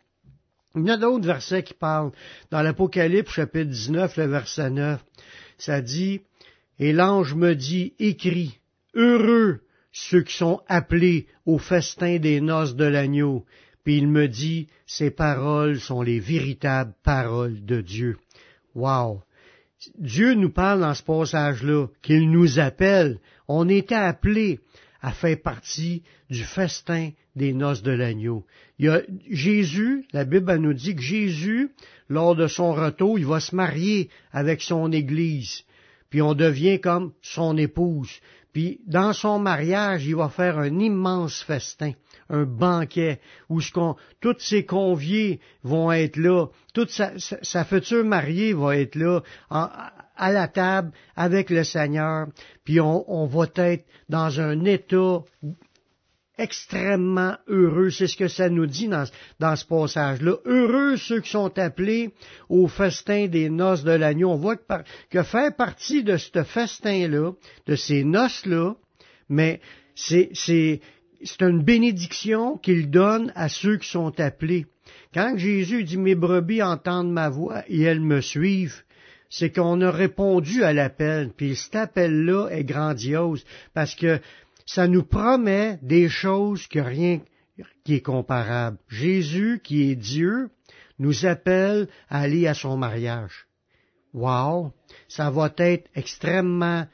Il 0.85 0.88
y 0.88 0.90
a 0.90 0.97
d'autres 0.97 1.26
versets 1.26 1.62
qui 1.62 1.75
parlent. 1.75 2.12
Dans 2.50 2.62
l'Apocalypse, 2.62 3.32
chapitre 3.32 3.70
19, 3.70 4.16
le 4.16 4.26
verset 4.26 4.70
9, 4.70 5.04
ça 5.58 5.80
dit, 5.80 6.20
Et 6.78 6.92
l'ange 6.92 7.35
me 7.35 7.54
dit, 7.54 7.94
écrit, 7.99 8.58
Heureux 8.94 9.61
ceux 9.92 10.23
qui 10.23 10.37
sont 10.37 10.61
appelés 10.68 11.26
au 11.47 11.58
festin 11.58 12.18
des 12.18 12.40
noces 12.40 12.76
de 12.76 12.85
l'agneau. 12.85 13.44
Puis 13.85 13.99
il 13.99 14.08
me 14.08 14.28
dit, 14.28 14.68
Ces 14.87 15.11
paroles 15.11 15.80
sont 15.80 16.02
les 16.02 16.20
véritables 16.20 16.94
paroles 17.02 17.64
de 17.64 17.80
Dieu. 17.80 18.16
Wow! 18.75 19.23
Dieu 19.99 20.35
nous 20.35 20.50
parle 20.50 20.80
dans 20.80 20.94
ce 20.94 21.02
passage-là, 21.02 21.87
qu'il 22.02 22.30
nous 22.30 22.58
appelle. 22.58 23.18
On 23.47 23.68
était 23.68 23.94
appelés 23.94 24.61
à 25.00 25.12
faire 25.12 25.40
partie 25.40 26.02
du 26.28 26.42
festin 26.42 27.10
des 27.36 27.52
noces 27.52 27.82
de 27.82 27.92
l'agneau. 27.92 28.44
Il 28.78 28.86
y 28.86 28.88
a 28.88 29.02
Jésus, 29.30 30.04
la 30.12 30.24
Bible 30.24 30.56
nous 30.56 30.74
dit 30.74 30.96
que 30.96 31.02
Jésus, 31.02 31.70
lors 32.08 32.34
de 32.34 32.46
son 32.46 32.72
retour, 32.72 33.18
il 33.18 33.26
va 33.26 33.40
se 33.40 33.54
marier 33.54 34.10
avec 34.32 34.60
son 34.62 34.90
Église, 34.92 35.64
puis 36.10 36.22
on 36.22 36.34
devient 36.34 36.80
comme 36.80 37.12
son 37.22 37.56
épouse. 37.56 38.10
Puis 38.52 38.80
dans 38.86 39.12
son 39.12 39.38
mariage, 39.38 40.06
il 40.06 40.16
va 40.16 40.28
faire 40.28 40.58
un 40.58 40.78
immense 40.78 41.42
festin, 41.42 41.92
un 42.28 42.44
banquet, 42.44 43.20
où 43.48 43.60
ce 43.60 43.70
tous 44.20 44.38
ses 44.38 44.64
conviés 44.64 45.38
vont 45.62 45.92
être 45.92 46.16
là, 46.16 46.46
toute 46.74 46.90
sa, 46.90 47.64
future 47.64 48.04
mariée 48.04 48.54
va 48.54 48.76
être 48.76 48.96
là, 48.96 49.22
à 50.18 50.30
la 50.32 50.48
table 50.48 50.90
avec 51.16 51.48
le 51.48 51.64
Seigneur, 51.64 52.26
puis 52.64 52.80
on, 52.80 53.10
on 53.10 53.26
va 53.26 53.46
être 53.56 53.87
dans 54.08 54.40
un 54.40 54.64
état 54.64 55.20
extrêmement 56.38 57.37
heureux. 57.48 57.90
C'est 57.90 58.06
ce 58.06 58.16
que 58.16 58.28
ça 58.28 58.48
nous 58.48 58.66
dit 58.66 58.88
dans, 58.88 59.04
dans 59.40 59.56
ce 59.56 59.64
passage-là. 59.64 60.37
Heureux 60.44 60.96
ceux 60.96 61.20
qui 61.20 61.30
sont 61.30 61.58
appelés 61.58 62.12
au 62.48 62.68
festin 62.68 63.26
des 63.26 63.50
noces 63.50 63.82
de 63.84 63.90
l'agneau. 63.92 64.30
On 64.30 64.37
voit 64.37 64.56
que, 64.56 64.66
par- 64.66 64.84
que 65.10 65.22
faire 65.22 65.54
partie 65.56 66.04
de 66.04 66.16
ce 66.16 66.42
festin-là, 66.44 67.32
de 67.66 67.75
ces 67.75 68.04
noces-là, 68.04 68.75
mais 69.28 69.60
c'est, 69.94 70.30
c'est, 70.32 70.80
c'est 71.25 71.42
une 71.42 71.62
bénédiction 71.62 72.56
qu'il 72.56 72.88
donne 72.90 73.32
à 73.34 73.48
ceux 73.48 73.76
qui 73.78 73.88
sont 73.88 74.18
appelés. 74.20 74.66
Quand 75.12 75.37
Jésus 75.37 75.84
dit 75.84 75.96
mes 75.96 76.14
brebis 76.14 76.62
entendent 76.62 77.10
ma 77.12 77.28
voix 77.28 77.64
et 77.68 77.82
elles 77.82 78.00
me 78.00 78.20
suivent, 78.20 78.82
c'est 79.30 79.50
qu'on 79.50 79.80
a 79.80 79.90
répondu 79.90 80.64
à 80.64 80.73
l'appel, 80.73 81.30
puis 81.37 81.56
cet 81.56 81.76
appel-là 81.76 82.49
est 82.49 82.64
grandiose, 82.64 83.44
parce 83.75 83.94
que 83.94 84.20
ça 84.66 84.87
nous 84.87 85.02
promet 85.02 85.78
des 85.82 86.08
choses 86.08 86.66
que 86.66 86.78
rien 86.78 87.20
qui 87.85 87.94
est 87.94 88.02
comparable. 88.02 88.78
Jésus, 88.88 89.61
qui 89.62 89.90
est 89.90 89.97
Dieu, 89.97 90.50
nous 90.99 91.26
appelle 91.26 91.88
à 92.08 92.20
aller 92.20 92.47
à 92.47 92.54
son 92.54 92.76
mariage. 92.76 93.47
Wow! 94.14 94.73
Ça 95.08 95.30
va 95.30 95.52
être 95.58 95.88
extrêmement 95.94 96.87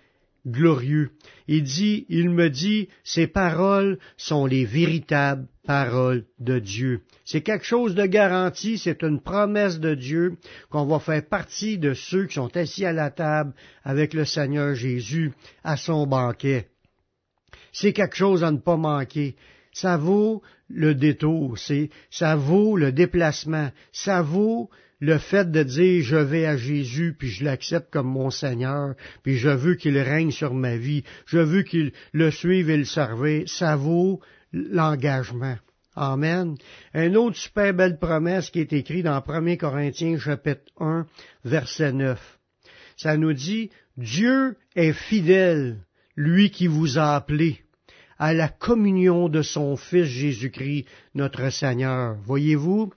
glorieux. 0.46 1.10
Il 1.48 1.62
dit, 1.62 2.06
il 2.08 2.30
me 2.30 2.50
dit, 2.50 2.88
ces 3.02 3.26
paroles 3.26 3.98
sont 4.16 4.46
les 4.46 4.64
véritables 4.64 5.46
paroles 5.66 6.24
de 6.38 6.58
Dieu. 6.58 7.00
C'est 7.24 7.40
quelque 7.40 7.64
chose 7.64 7.94
de 7.94 8.04
garanti, 8.04 8.78
c'est 8.78 9.02
une 9.02 9.20
promesse 9.20 9.80
de 9.80 9.94
Dieu 9.94 10.36
qu'on 10.70 10.84
va 10.84 10.98
faire 10.98 11.26
partie 11.26 11.78
de 11.78 11.94
ceux 11.94 12.26
qui 12.26 12.34
sont 12.34 12.54
assis 12.56 12.84
à 12.84 12.92
la 12.92 13.10
table 13.10 13.54
avec 13.82 14.14
le 14.14 14.24
Seigneur 14.24 14.74
Jésus 14.74 15.32
à 15.62 15.76
son 15.76 16.06
banquet. 16.06 16.68
C'est 17.72 17.92
quelque 17.92 18.16
chose 18.16 18.44
à 18.44 18.50
ne 18.50 18.58
pas 18.58 18.76
manquer. 18.76 19.36
Ça 19.72 19.96
vaut 19.96 20.42
le 20.68 20.94
détour, 20.94 21.58
c'est, 21.58 21.90
ça 22.10 22.36
vaut 22.36 22.76
le 22.76 22.92
déplacement, 22.92 23.70
ça 23.92 24.22
vaut 24.22 24.70
le 25.00 25.18
fait 25.18 25.50
de 25.50 25.62
dire 25.62 26.02
je 26.02 26.16
vais 26.16 26.46
à 26.46 26.56
Jésus, 26.56 27.14
puis 27.18 27.28
je 27.28 27.44
l'accepte 27.44 27.92
comme 27.92 28.08
mon 28.08 28.30
Seigneur, 28.30 28.94
puis 29.22 29.36
je 29.36 29.48
veux 29.48 29.74
qu'il 29.74 29.98
règne 29.98 30.30
sur 30.30 30.54
ma 30.54 30.76
vie, 30.76 31.04
je 31.26 31.38
veux 31.38 31.62
qu'il 31.62 31.92
le 32.12 32.30
suive 32.30 32.70
et 32.70 32.76
le 32.76 32.84
serve, 32.84 33.46
ça 33.46 33.76
vaut 33.76 34.20
l'engagement. 34.52 35.56
Amen. 35.96 36.56
Une 36.92 37.16
autre 37.16 37.36
super 37.36 37.72
belle 37.72 37.98
promesse 37.98 38.50
qui 38.50 38.60
est 38.60 38.72
écrite 38.72 39.04
dans 39.04 39.22
1 39.26 39.56
Corinthiens 39.56 40.18
chapitre 40.18 40.72
1 40.80 41.06
verset 41.44 41.92
9. 41.92 42.38
Ça 42.96 43.16
nous 43.16 43.32
dit, 43.32 43.70
Dieu 43.96 44.56
est 44.74 44.92
fidèle, 44.92 45.78
lui 46.16 46.50
qui 46.50 46.66
vous 46.66 46.98
a 46.98 47.14
appelé 47.14 47.60
à 48.18 48.32
la 48.32 48.48
communion 48.48 49.28
de 49.28 49.42
son 49.42 49.76
Fils 49.76 50.06
Jésus-Christ, 50.06 50.86
notre 51.14 51.50
Seigneur. 51.50 52.16
Voyez-vous, 52.24 52.92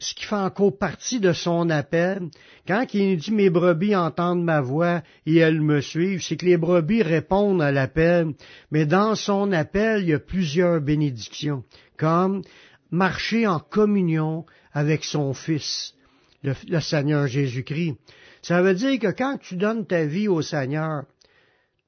ce 0.00 0.14
qui 0.14 0.24
fait 0.24 0.34
encore 0.34 0.76
partie 0.76 1.20
de 1.20 1.32
son 1.32 1.68
appel, 1.68 2.22
quand 2.66 2.86
il 2.94 3.18
dit 3.18 3.32
mes 3.32 3.50
brebis 3.50 3.94
entendent 3.94 4.42
ma 4.42 4.60
voix 4.60 5.02
et 5.26 5.36
elles 5.36 5.60
me 5.60 5.80
suivent, 5.80 6.22
c'est 6.22 6.36
que 6.36 6.46
les 6.46 6.56
brebis 6.56 7.02
répondent 7.02 7.62
à 7.62 7.70
l'appel, 7.70 8.32
mais 8.70 8.86
dans 8.86 9.14
son 9.14 9.52
appel, 9.52 10.02
il 10.02 10.08
y 10.08 10.14
a 10.14 10.18
plusieurs 10.18 10.80
bénédictions, 10.80 11.64
comme 11.98 12.42
marcher 12.90 13.46
en 13.46 13.60
communion 13.60 14.46
avec 14.72 15.04
son 15.04 15.34
Fils, 15.34 15.94
le, 16.42 16.80
Seigneur 16.80 17.26
Jésus-Christ. 17.26 17.96
Ça 18.42 18.62
veut 18.62 18.74
dire 18.74 18.98
que 18.98 19.12
quand 19.12 19.38
tu 19.38 19.56
donnes 19.56 19.86
ta 19.86 20.06
vie 20.06 20.28
au 20.28 20.40
Seigneur, 20.40 21.04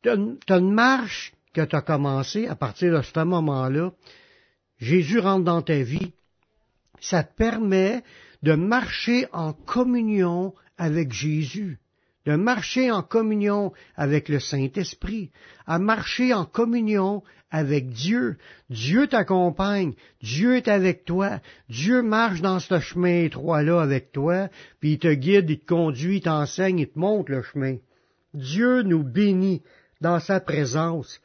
tu 0.02 0.10
une 0.10 0.74
marche 0.74 1.32
que 1.54 1.62
tu 1.62 1.76
as 1.76 1.80
commencé 1.80 2.46
à 2.46 2.56
partir 2.56 2.92
de 2.92 3.02
ce 3.02 3.24
moment-là. 3.24 3.92
Jésus 4.78 5.18
rentre 5.18 5.44
dans 5.44 5.62
ta 5.62 5.82
vie, 5.82 6.12
ça 7.02 7.24
permet 7.24 8.02
de 8.42 8.54
marcher 8.54 9.26
en 9.32 9.52
communion 9.52 10.54
avec 10.78 11.12
Jésus, 11.12 11.78
de 12.26 12.36
marcher 12.36 12.90
en 12.90 13.02
communion 13.02 13.72
avec 13.96 14.28
le 14.28 14.38
Saint-Esprit, 14.38 15.30
à 15.66 15.78
marcher 15.78 16.32
en 16.32 16.44
communion 16.44 17.22
avec 17.50 17.90
Dieu. 17.90 18.38
Dieu 18.70 19.08
t'accompagne, 19.08 19.94
Dieu 20.22 20.56
est 20.56 20.68
avec 20.68 21.04
toi, 21.04 21.40
Dieu 21.68 22.02
marche 22.02 22.40
dans 22.40 22.60
ce 22.60 22.78
chemin 22.78 23.24
étroit-là 23.24 23.82
avec 23.82 24.12
toi, 24.12 24.48
puis 24.80 24.92
il 24.92 24.98
te 24.98 25.12
guide, 25.12 25.50
il 25.50 25.58
te 25.58 25.66
conduit, 25.66 26.18
il 26.18 26.22
t'enseigne, 26.22 26.78
il 26.78 26.88
te 26.88 26.98
montre 26.98 27.32
le 27.32 27.42
chemin. 27.42 27.76
Dieu 28.32 28.82
nous 28.82 29.02
bénit 29.02 29.62
dans 30.00 30.20
sa 30.20 30.40
présence 30.40 31.20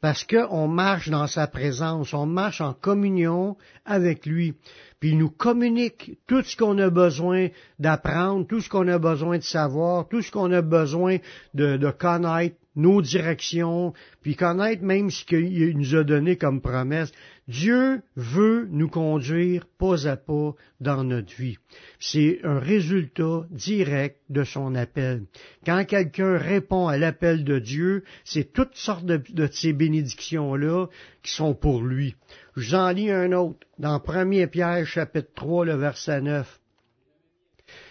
parce 0.00 0.24
qu'on 0.24 0.68
marche 0.68 1.08
dans 1.08 1.26
sa 1.26 1.46
présence, 1.46 2.14
on 2.14 2.26
marche 2.26 2.60
en 2.60 2.72
communion 2.72 3.56
avec 3.84 4.26
lui. 4.26 4.54
Puis 5.00 5.10
il 5.10 5.18
nous 5.18 5.30
communique 5.30 6.18
tout 6.26 6.42
ce 6.42 6.56
qu'on 6.56 6.78
a 6.78 6.90
besoin 6.90 7.48
d'apprendre, 7.78 8.46
tout 8.46 8.60
ce 8.60 8.68
qu'on 8.68 8.88
a 8.88 8.98
besoin 8.98 9.38
de 9.38 9.42
savoir, 9.42 10.08
tout 10.08 10.22
ce 10.22 10.30
qu'on 10.30 10.52
a 10.52 10.62
besoin 10.62 11.18
de, 11.54 11.76
de 11.76 11.90
connaître, 11.90 12.56
nos 12.78 13.02
directions, 13.02 13.92
puis 14.22 14.36
connaître 14.36 14.82
même 14.82 15.10
ce 15.10 15.24
qu'il 15.24 15.76
nous 15.76 15.94
a 15.96 16.04
donné 16.04 16.36
comme 16.36 16.62
promesse. 16.62 17.12
Dieu 17.48 18.02
veut 18.14 18.68
nous 18.70 18.88
conduire 18.88 19.66
pas 19.78 20.06
à 20.06 20.16
pas 20.16 20.54
dans 20.80 21.02
notre 21.02 21.34
vie. 21.34 21.58
C'est 21.98 22.40
un 22.44 22.58
résultat 22.58 23.46
direct 23.50 24.20
de 24.28 24.44
son 24.44 24.74
appel. 24.74 25.24
Quand 25.66 25.84
quelqu'un 25.84 26.38
répond 26.38 26.86
à 26.88 26.96
l'appel 26.96 27.44
de 27.44 27.58
Dieu, 27.58 28.04
c'est 28.24 28.52
toutes 28.52 28.76
sortes 28.76 29.06
de, 29.06 29.48
ces 29.50 29.72
bénédictions-là 29.72 30.86
qui 31.22 31.32
sont 31.32 31.54
pour 31.54 31.82
lui. 31.82 32.14
Je 32.56 32.68
vous 32.68 32.74
en 32.74 32.90
lis 32.90 33.10
un 33.10 33.32
autre, 33.32 33.66
dans 33.78 34.00
1 34.06 34.46
Pierre 34.46 34.86
chapitre 34.86 35.30
3, 35.34 35.64
le 35.64 35.74
verset 35.74 36.20
9 36.20 36.60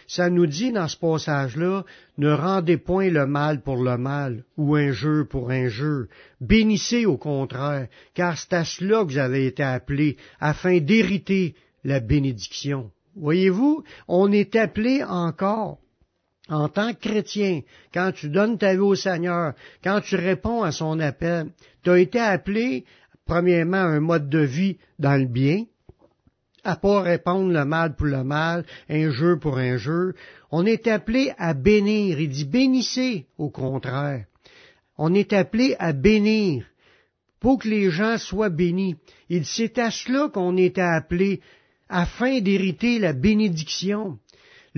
ça 0.08 0.30
nous 0.30 0.48
dit 0.48 0.72
dans 0.72 0.88
ce 0.88 0.98
passage-là, 0.98 1.84
ne 2.18 2.32
rendez 2.32 2.78
point 2.78 3.10
le 3.10 3.28
mal 3.28 3.62
pour 3.62 3.84
le 3.84 3.98
mal, 3.98 4.44
ou 4.56 4.76
un 4.76 4.92
jeu 4.92 5.26
pour 5.26 5.52
un 5.52 5.68
jeu. 5.68 6.08
Bénissez 6.40 7.06
au 7.06 7.18
contraire, 7.18 7.88
car 8.14 8.38
c'est 8.38 8.54
à 8.54 8.64
cela 8.64 9.04
que 9.04 9.12
vous 9.12 9.18
avez 9.18 9.46
été 9.46 9.64
appelés, 9.64 10.18
afin 10.40 10.80
d'hériter 10.80 11.56
la 11.84 12.00
bénédiction. 12.00 12.90
Voyez-vous, 13.16 13.84
on 14.08 14.32
est 14.32 14.56
appelé 14.56 15.04
encore 15.04 15.80
en 16.50 16.70
tant 16.70 16.94
que 16.94 17.10
chrétien, 17.10 17.62
quand 17.94 18.14
tu 18.14 18.30
donnes 18.30 18.58
ta 18.58 18.74
vie 18.74 18.80
au 18.80 18.96
Seigneur, 18.96 19.54
quand 19.84 20.00
tu 20.02 20.16
réponds 20.16 20.64
à 20.64 20.72
son 20.72 21.00
appel, 21.00 21.48
tu 21.84 21.90
as 21.90 22.00
été 22.00 22.20
appelé, 22.20 22.86
premièrement, 23.26 23.78
à 23.78 23.88
un 23.88 24.00
mode 24.00 24.30
de 24.30 24.40
vie 24.40 24.78
dans 24.98 25.20
le 25.20 25.28
bien, 25.28 25.66
à 26.68 26.76
pas 26.76 27.02
répondre 27.02 27.52
le 27.52 27.64
mal 27.64 27.96
pour 27.96 28.08
le 28.08 28.24
mal, 28.24 28.66
un 28.90 29.10
jeu 29.10 29.40
pour 29.40 29.58
un 29.58 29.78
jeu. 29.78 30.16
On 30.52 30.66
est 30.66 30.88
appelé 30.88 31.32
à 31.38 31.54
bénir. 31.54 32.20
Il 32.20 32.30
dit 32.30 32.46
bénissez, 32.46 33.26
au 33.38 33.50
contraire. 33.50 34.26
On 34.98 35.14
est 35.14 35.32
appelé 35.32 35.76
à 35.80 35.94
bénir 35.94 36.66
pour 37.40 37.60
que 37.60 37.70
les 37.70 37.90
gens 37.90 38.18
soient 38.18 38.50
bénis. 38.50 38.96
Il 39.30 39.46
c'est 39.46 39.78
à 39.80 39.92
cela 39.92 40.28
qu'on 40.28 40.58
est 40.58 40.78
appelé 40.78 41.40
afin 41.88 42.42
d'hériter 42.42 43.00
la 43.00 43.14
bénédiction 43.14 44.20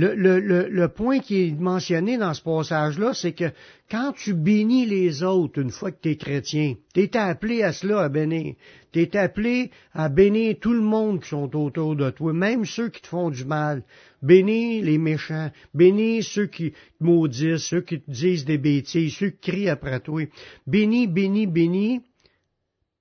le, 0.07 0.87
point 0.87 1.19
qui 1.19 1.47
est 1.47 1.59
mentionné 1.59 2.17
dans 2.17 2.33
ce 2.33 2.41
passage-là, 2.41 3.13
c'est 3.13 3.33
que 3.33 3.51
quand 3.89 4.13
tu 4.13 4.33
bénis 4.33 4.85
les 4.85 5.23
autres 5.23 5.59
une 5.59 5.71
fois 5.71 5.91
que 5.91 5.97
tu 6.01 6.09
es 6.09 6.15
chrétien, 6.15 6.75
tu 6.93 7.01
es 7.01 7.17
appelé 7.17 7.63
à 7.63 7.73
cela, 7.73 8.01
à 8.01 8.09
bénir. 8.09 8.55
Tu 8.91 9.01
es 9.01 9.17
appelé 9.17 9.71
à 9.93 10.09
bénir 10.09 10.55
tout 10.61 10.73
le 10.73 10.81
monde 10.81 11.21
qui 11.21 11.29
sont 11.29 11.55
autour 11.55 11.95
de 11.95 12.09
toi, 12.11 12.33
même 12.33 12.65
ceux 12.65 12.89
qui 12.89 13.01
te 13.01 13.07
font 13.07 13.29
du 13.29 13.45
mal. 13.45 13.83
Bénis 14.21 14.81
les 14.81 14.97
méchants, 14.97 15.51
bénis 15.73 16.23
ceux 16.23 16.47
qui 16.47 16.71
te 16.71 16.77
maudissent, 16.99 17.65
ceux 17.65 17.81
qui 17.81 17.99
te 17.99 18.09
disent 18.09 18.45
des 18.45 18.57
bêtises, 18.57 19.15
ceux 19.15 19.29
qui 19.29 19.51
crient 19.51 19.69
après 19.69 19.99
toi. 19.99 20.23
Bénis, 20.65 21.07
bénis, 21.07 21.47
bénis. 21.47 22.01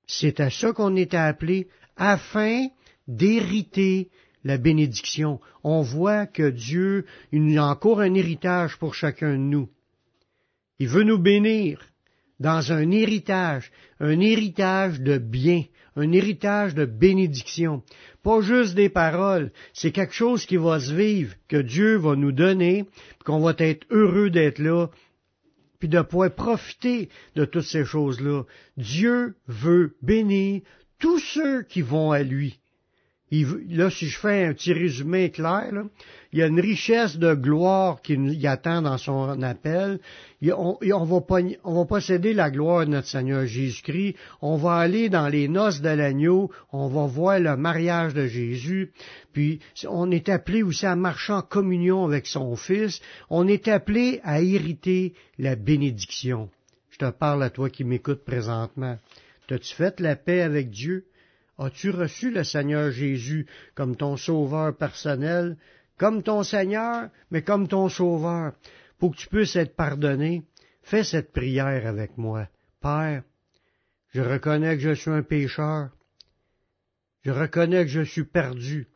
C'est 0.06 0.40
à 0.40 0.50
ça 0.50 0.72
qu'on 0.72 0.96
est 0.96 1.14
appelé 1.14 1.68
afin 1.96 2.66
d'hériter 3.06 4.10
la 4.44 4.58
bénédiction. 4.58 5.40
On 5.64 5.82
voit 5.82 6.26
que 6.26 6.50
Dieu, 6.50 7.04
il 7.32 7.58
a 7.58 7.66
encore 7.66 8.00
un 8.00 8.14
héritage 8.14 8.76
pour 8.76 8.94
chacun 8.94 9.32
de 9.32 9.36
nous. 9.36 9.68
Il 10.78 10.88
veut 10.88 11.02
nous 11.02 11.18
bénir 11.18 11.80
dans 12.38 12.72
un 12.72 12.90
héritage, 12.90 13.70
un 13.98 14.20
héritage 14.20 15.00
de 15.00 15.18
bien, 15.18 15.64
un 15.96 16.12
héritage 16.12 16.74
de 16.74 16.84
bénédiction. 16.84 17.82
Pas 18.22 18.40
juste 18.40 18.74
des 18.74 18.88
paroles, 18.88 19.50
c'est 19.72 19.90
quelque 19.90 20.14
chose 20.14 20.46
qui 20.46 20.56
va 20.56 20.78
se 20.78 20.94
vivre, 20.94 21.34
que 21.48 21.56
Dieu 21.56 21.96
va 21.96 22.14
nous 22.14 22.32
donner, 22.32 22.84
qu'on 23.24 23.40
va 23.40 23.54
être 23.58 23.86
heureux 23.90 24.30
d'être 24.30 24.60
là, 24.60 24.88
puis 25.80 25.88
de 25.88 26.00
pouvoir 26.02 26.34
profiter 26.34 27.08
de 27.34 27.44
toutes 27.44 27.62
ces 27.64 27.84
choses-là. 27.84 28.44
Dieu 28.76 29.34
veut 29.46 29.96
bénir 30.02 30.62
tous 30.98 31.18
ceux 31.18 31.62
qui 31.62 31.82
vont 31.82 32.12
à 32.12 32.22
lui 32.22 32.60
là, 33.30 33.90
si 33.90 34.06
je 34.06 34.18
fais 34.18 34.44
un 34.44 34.54
petit 34.54 34.72
résumé 34.72 35.30
clair, 35.30 35.70
il 36.32 36.38
y 36.38 36.42
a 36.42 36.46
une 36.46 36.60
richesse 36.60 37.16
de 37.16 37.34
gloire 37.34 38.00
qui 38.02 38.16
nous 38.16 38.34
attend 38.46 38.82
dans 38.82 38.98
son 38.98 39.42
appel. 39.42 39.98
on, 40.42 40.78
va 41.04 41.20
on, 41.64 41.74
va 41.74 41.84
posséder 41.84 42.32
la 42.32 42.50
gloire 42.50 42.86
de 42.86 42.92
notre 42.92 43.08
Seigneur 43.08 43.46
Jésus-Christ. 43.46 44.16
On 44.40 44.56
va 44.56 44.76
aller 44.76 45.08
dans 45.08 45.28
les 45.28 45.48
noces 45.48 45.80
de 45.80 45.88
l'agneau. 45.88 46.50
On 46.72 46.88
va 46.88 47.06
voir 47.06 47.38
le 47.38 47.56
mariage 47.56 48.14
de 48.14 48.26
Jésus. 48.26 48.92
Puis, 49.32 49.60
on 49.86 50.10
est 50.10 50.28
appelé 50.28 50.62
aussi 50.62 50.86
à 50.86 50.96
marcher 50.96 51.32
en 51.34 51.42
communion 51.42 52.04
avec 52.04 52.26
son 52.26 52.56
Fils. 52.56 53.00
On 53.30 53.46
est 53.46 53.68
appelé 53.68 54.20
à 54.22 54.40
hériter 54.40 55.14
la 55.38 55.54
bénédiction. 55.54 56.50
Je 56.90 56.98
te 56.98 57.10
parle 57.10 57.42
à 57.42 57.50
toi 57.50 57.70
qui 57.70 57.84
m'écoutes 57.84 58.24
présentement. 58.24 58.98
T'as-tu 59.48 59.74
fait 59.74 60.00
la 60.00 60.16
paix 60.16 60.42
avec 60.42 60.70
Dieu? 60.70 61.04
As-tu 61.58 61.90
reçu 61.90 62.30
le 62.30 62.44
Seigneur 62.44 62.90
Jésus 62.90 63.46
comme 63.74 63.96
ton 63.96 64.16
sauveur 64.16 64.76
personnel, 64.76 65.56
comme 65.96 66.22
ton 66.22 66.42
Seigneur, 66.44 67.10
mais 67.30 67.42
comme 67.42 67.66
ton 67.66 67.88
sauveur? 67.88 68.52
pour 68.98 69.12
que 69.12 69.20
tu 69.20 69.28
puisses 69.28 69.56
être 69.56 69.76
pardonné, 69.76 70.42
fais 70.82 71.04
cette 71.04 71.32
prière 71.32 71.86
avec 71.86 72.18
moi. 72.18 72.48
Père, 72.80 73.22
je 74.08 74.20
reconnais 74.20 74.76
que 74.76 74.82
je 74.82 74.94
suis 74.94 75.10
un 75.10 75.22
pécheur. 75.22 75.90
Je 77.22 77.30
reconnais 77.30 77.84
que 77.84 77.90
je 77.90 78.02
suis 78.02 78.24
perdu. 78.24 78.88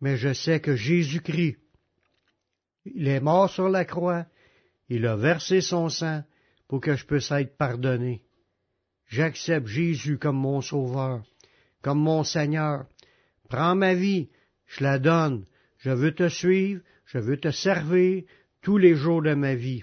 Mais 0.00 0.16
je 0.16 0.32
sais 0.32 0.60
que 0.60 0.76
Jésus-Christ, 0.76 1.58
il 2.86 3.08
est 3.08 3.20
mort 3.20 3.50
sur 3.50 3.68
la 3.68 3.84
croix, 3.84 4.26
il 4.88 5.06
a 5.06 5.16
versé 5.16 5.60
son 5.60 5.88
sang 5.88 6.24
pour 6.68 6.80
que 6.80 6.96
je 6.96 7.04
puisse 7.04 7.30
être 7.30 7.56
pardonné. 7.56 8.22
J'accepte 9.06 9.66
Jésus 9.66 10.18
comme 10.18 10.36
mon 10.36 10.60
sauveur, 10.60 11.22
comme 11.82 12.00
mon 12.00 12.24
Seigneur. 12.24 12.86
Prends 13.48 13.74
ma 13.74 13.94
vie, 13.94 14.28
je 14.66 14.84
la 14.84 14.98
donne. 14.98 15.44
Je 15.78 15.90
veux 15.90 16.14
te 16.14 16.28
suivre, 16.28 16.82
je 17.06 17.18
veux 17.18 17.38
te 17.38 17.50
servir 17.50 18.22
tous 18.62 18.78
les 18.78 18.94
jours 18.94 19.22
de 19.22 19.34
ma 19.34 19.54
vie. 19.54 19.82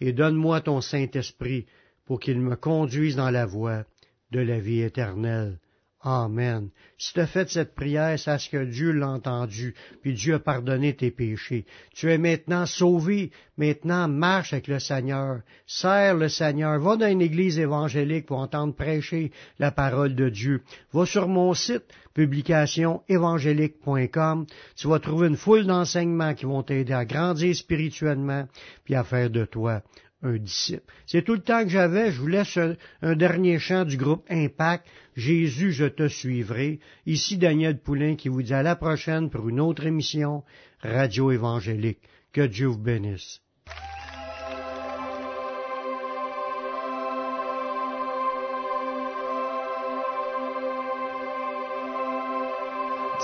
Et 0.00 0.12
donne-moi 0.12 0.60
ton 0.60 0.80
Saint-Esprit 0.80 1.66
pour 2.04 2.20
qu'il 2.20 2.40
me 2.40 2.56
conduise 2.56 3.16
dans 3.16 3.30
la 3.30 3.46
voie 3.46 3.84
de 4.30 4.40
la 4.40 4.60
vie 4.60 4.80
éternelle. 4.80 5.58
Amen. 6.02 6.70
Si 6.96 7.12
tu 7.12 7.20
as 7.20 7.26
fait 7.26 7.50
cette 7.50 7.74
prière, 7.74 8.18
sache 8.18 8.50
que 8.50 8.64
Dieu 8.64 8.92
l'a 8.92 9.08
entendu, 9.08 9.74
puis 10.00 10.14
Dieu 10.14 10.36
a 10.36 10.38
pardonné 10.38 10.96
tes 10.96 11.10
péchés. 11.10 11.66
Tu 11.94 12.10
es 12.10 12.16
maintenant 12.16 12.64
sauvé. 12.64 13.30
Maintenant, 13.58 14.08
marche 14.08 14.54
avec 14.54 14.68
le 14.68 14.78
Seigneur. 14.78 15.42
Sers 15.66 16.14
le 16.14 16.30
Seigneur. 16.30 16.80
Va 16.80 16.96
dans 16.96 17.10
une 17.10 17.20
église 17.20 17.58
évangélique 17.58 18.24
pour 18.24 18.38
entendre 18.38 18.74
prêcher 18.74 19.30
la 19.58 19.72
parole 19.72 20.14
de 20.14 20.30
Dieu. 20.30 20.62
Va 20.94 21.04
sur 21.04 21.28
mon 21.28 21.52
site, 21.52 21.84
publicationévangélique.com. 22.14 24.46
Tu 24.76 24.88
vas 24.88 25.00
trouver 25.00 25.28
une 25.28 25.36
foule 25.36 25.66
d'enseignements 25.66 26.32
qui 26.32 26.46
vont 26.46 26.62
t'aider 26.62 26.94
à 26.94 27.04
grandir 27.04 27.54
spirituellement, 27.54 28.48
puis 28.84 28.94
à 28.94 29.04
faire 29.04 29.28
de 29.28 29.44
toi 29.44 29.82
un 30.22 30.36
disciple. 30.36 30.82
C'est 31.06 31.22
tout 31.22 31.34
le 31.34 31.40
temps 31.40 31.62
que 31.62 31.70
j'avais. 31.70 32.12
Je 32.12 32.20
vous 32.20 32.26
laisse 32.26 32.58
un, 33.02 33.16
dernier 33.16 33.58
chant 33.58 33.84
du 33.84 33.96
groupe 33.96 34.24
Impact. 34.30 34.86
Jésus, 35.16 35.72
je 35.72 35.86
te 35.86 36.08
suivrai. 36.08 36.80
Ici 37.06 37.38
Daniel 37.38 37.78
Poulain 37.78 38.16
qui 38.16 38.28
vous 38.28 38.42
dit 38.42 38.54
à 38.54 38.62
la 38.62 38.76
prochaine 38.76 39.30
pour 39.30 39.48
une 39.48 39.60
autre 39.60 39.86
émission 39.86 40.44
Radio 40.80 41.30
Évangélique. 41.30 42.00
Que 42.32 42.46
Dieu 42.46 42.66
vous 42.66 42.78
bénisse. 42.78 43.40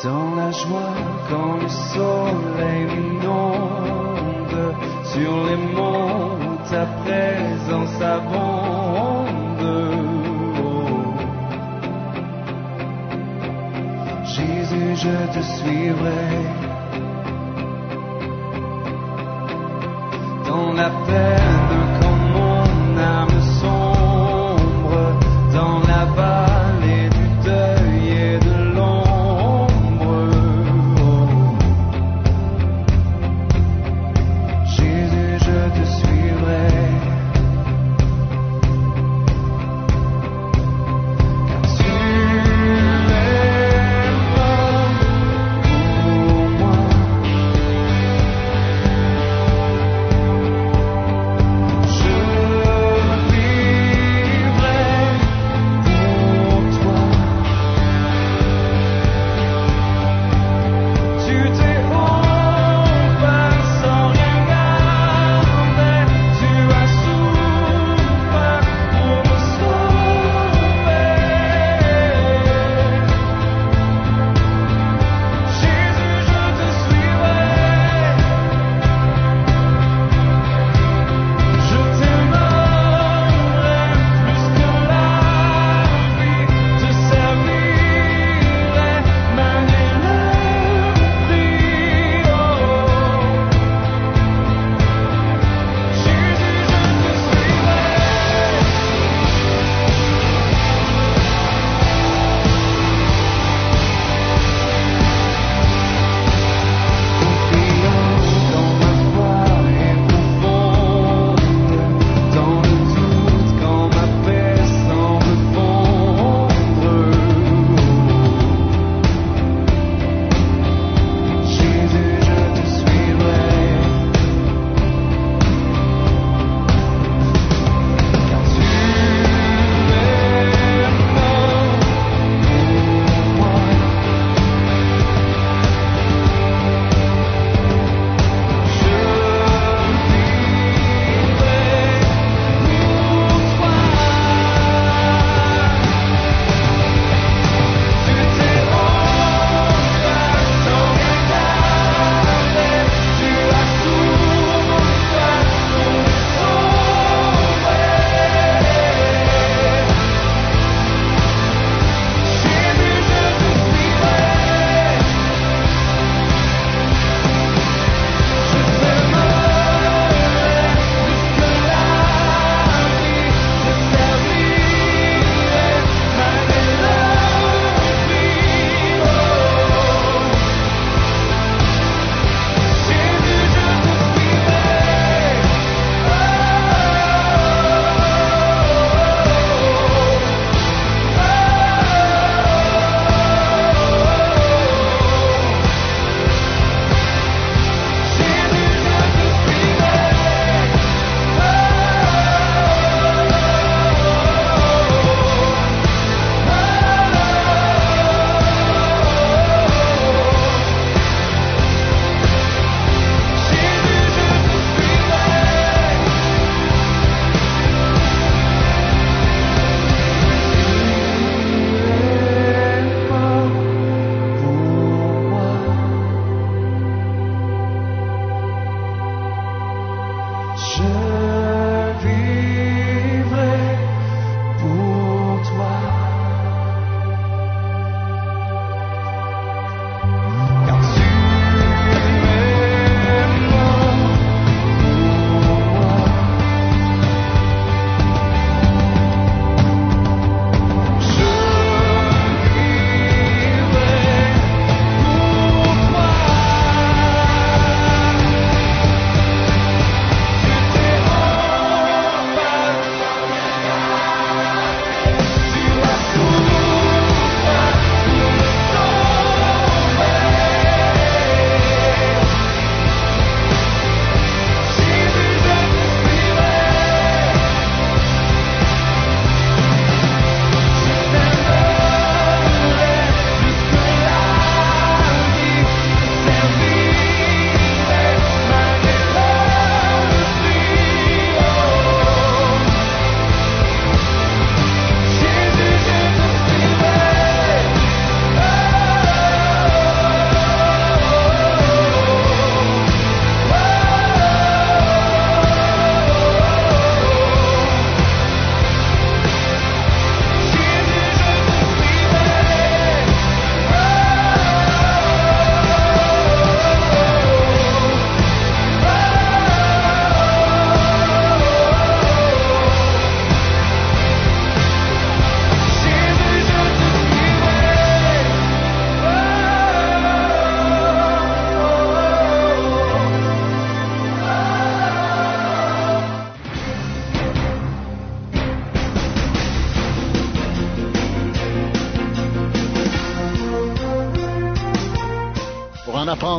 Dans 0.05 0.37
la 0.37 0.53
joie 0.53 0.95
quand 1.29 1.57
le 1.57 1.69
soleil 1.69 2.87
sur 5.17 5.47
les 5.47 5.57
monts 5.57 6.56
ta 6.71 6.87
présence 7.05 8.01
abonde. 8.03 9.27
Jésus, 14.25 14.97
je 14.97 15.17
te 15.35 15.43
suivrai 15.43 16.66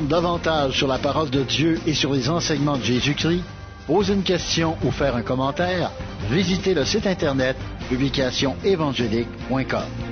davantage 0.08 0.78
sur 0.78 0.88
la 0.88 0.98
parole 0.98 1.30
de 1.30 1.43
Dieu 1.43 1.80
et 1.86 1.93
sur 1.93 2.13
les 2.13 2.30
enseignements 2.30 2.78
de 2.78 2.84
Jésus-Christ, 2.84 3.43
poser 3.86 4.13
une 4.13 4.24
question 4.24 4.78
ou 4.84 4.91
faire 4.91 5.15
un 5.15 5.22
commentaire, 5.22 5.91
visitez 6.30 6.74
le 6.74 6.86
site 6.86 7.08
internet 7.08 7.56
publicationévangélique.com. 7.89 10.07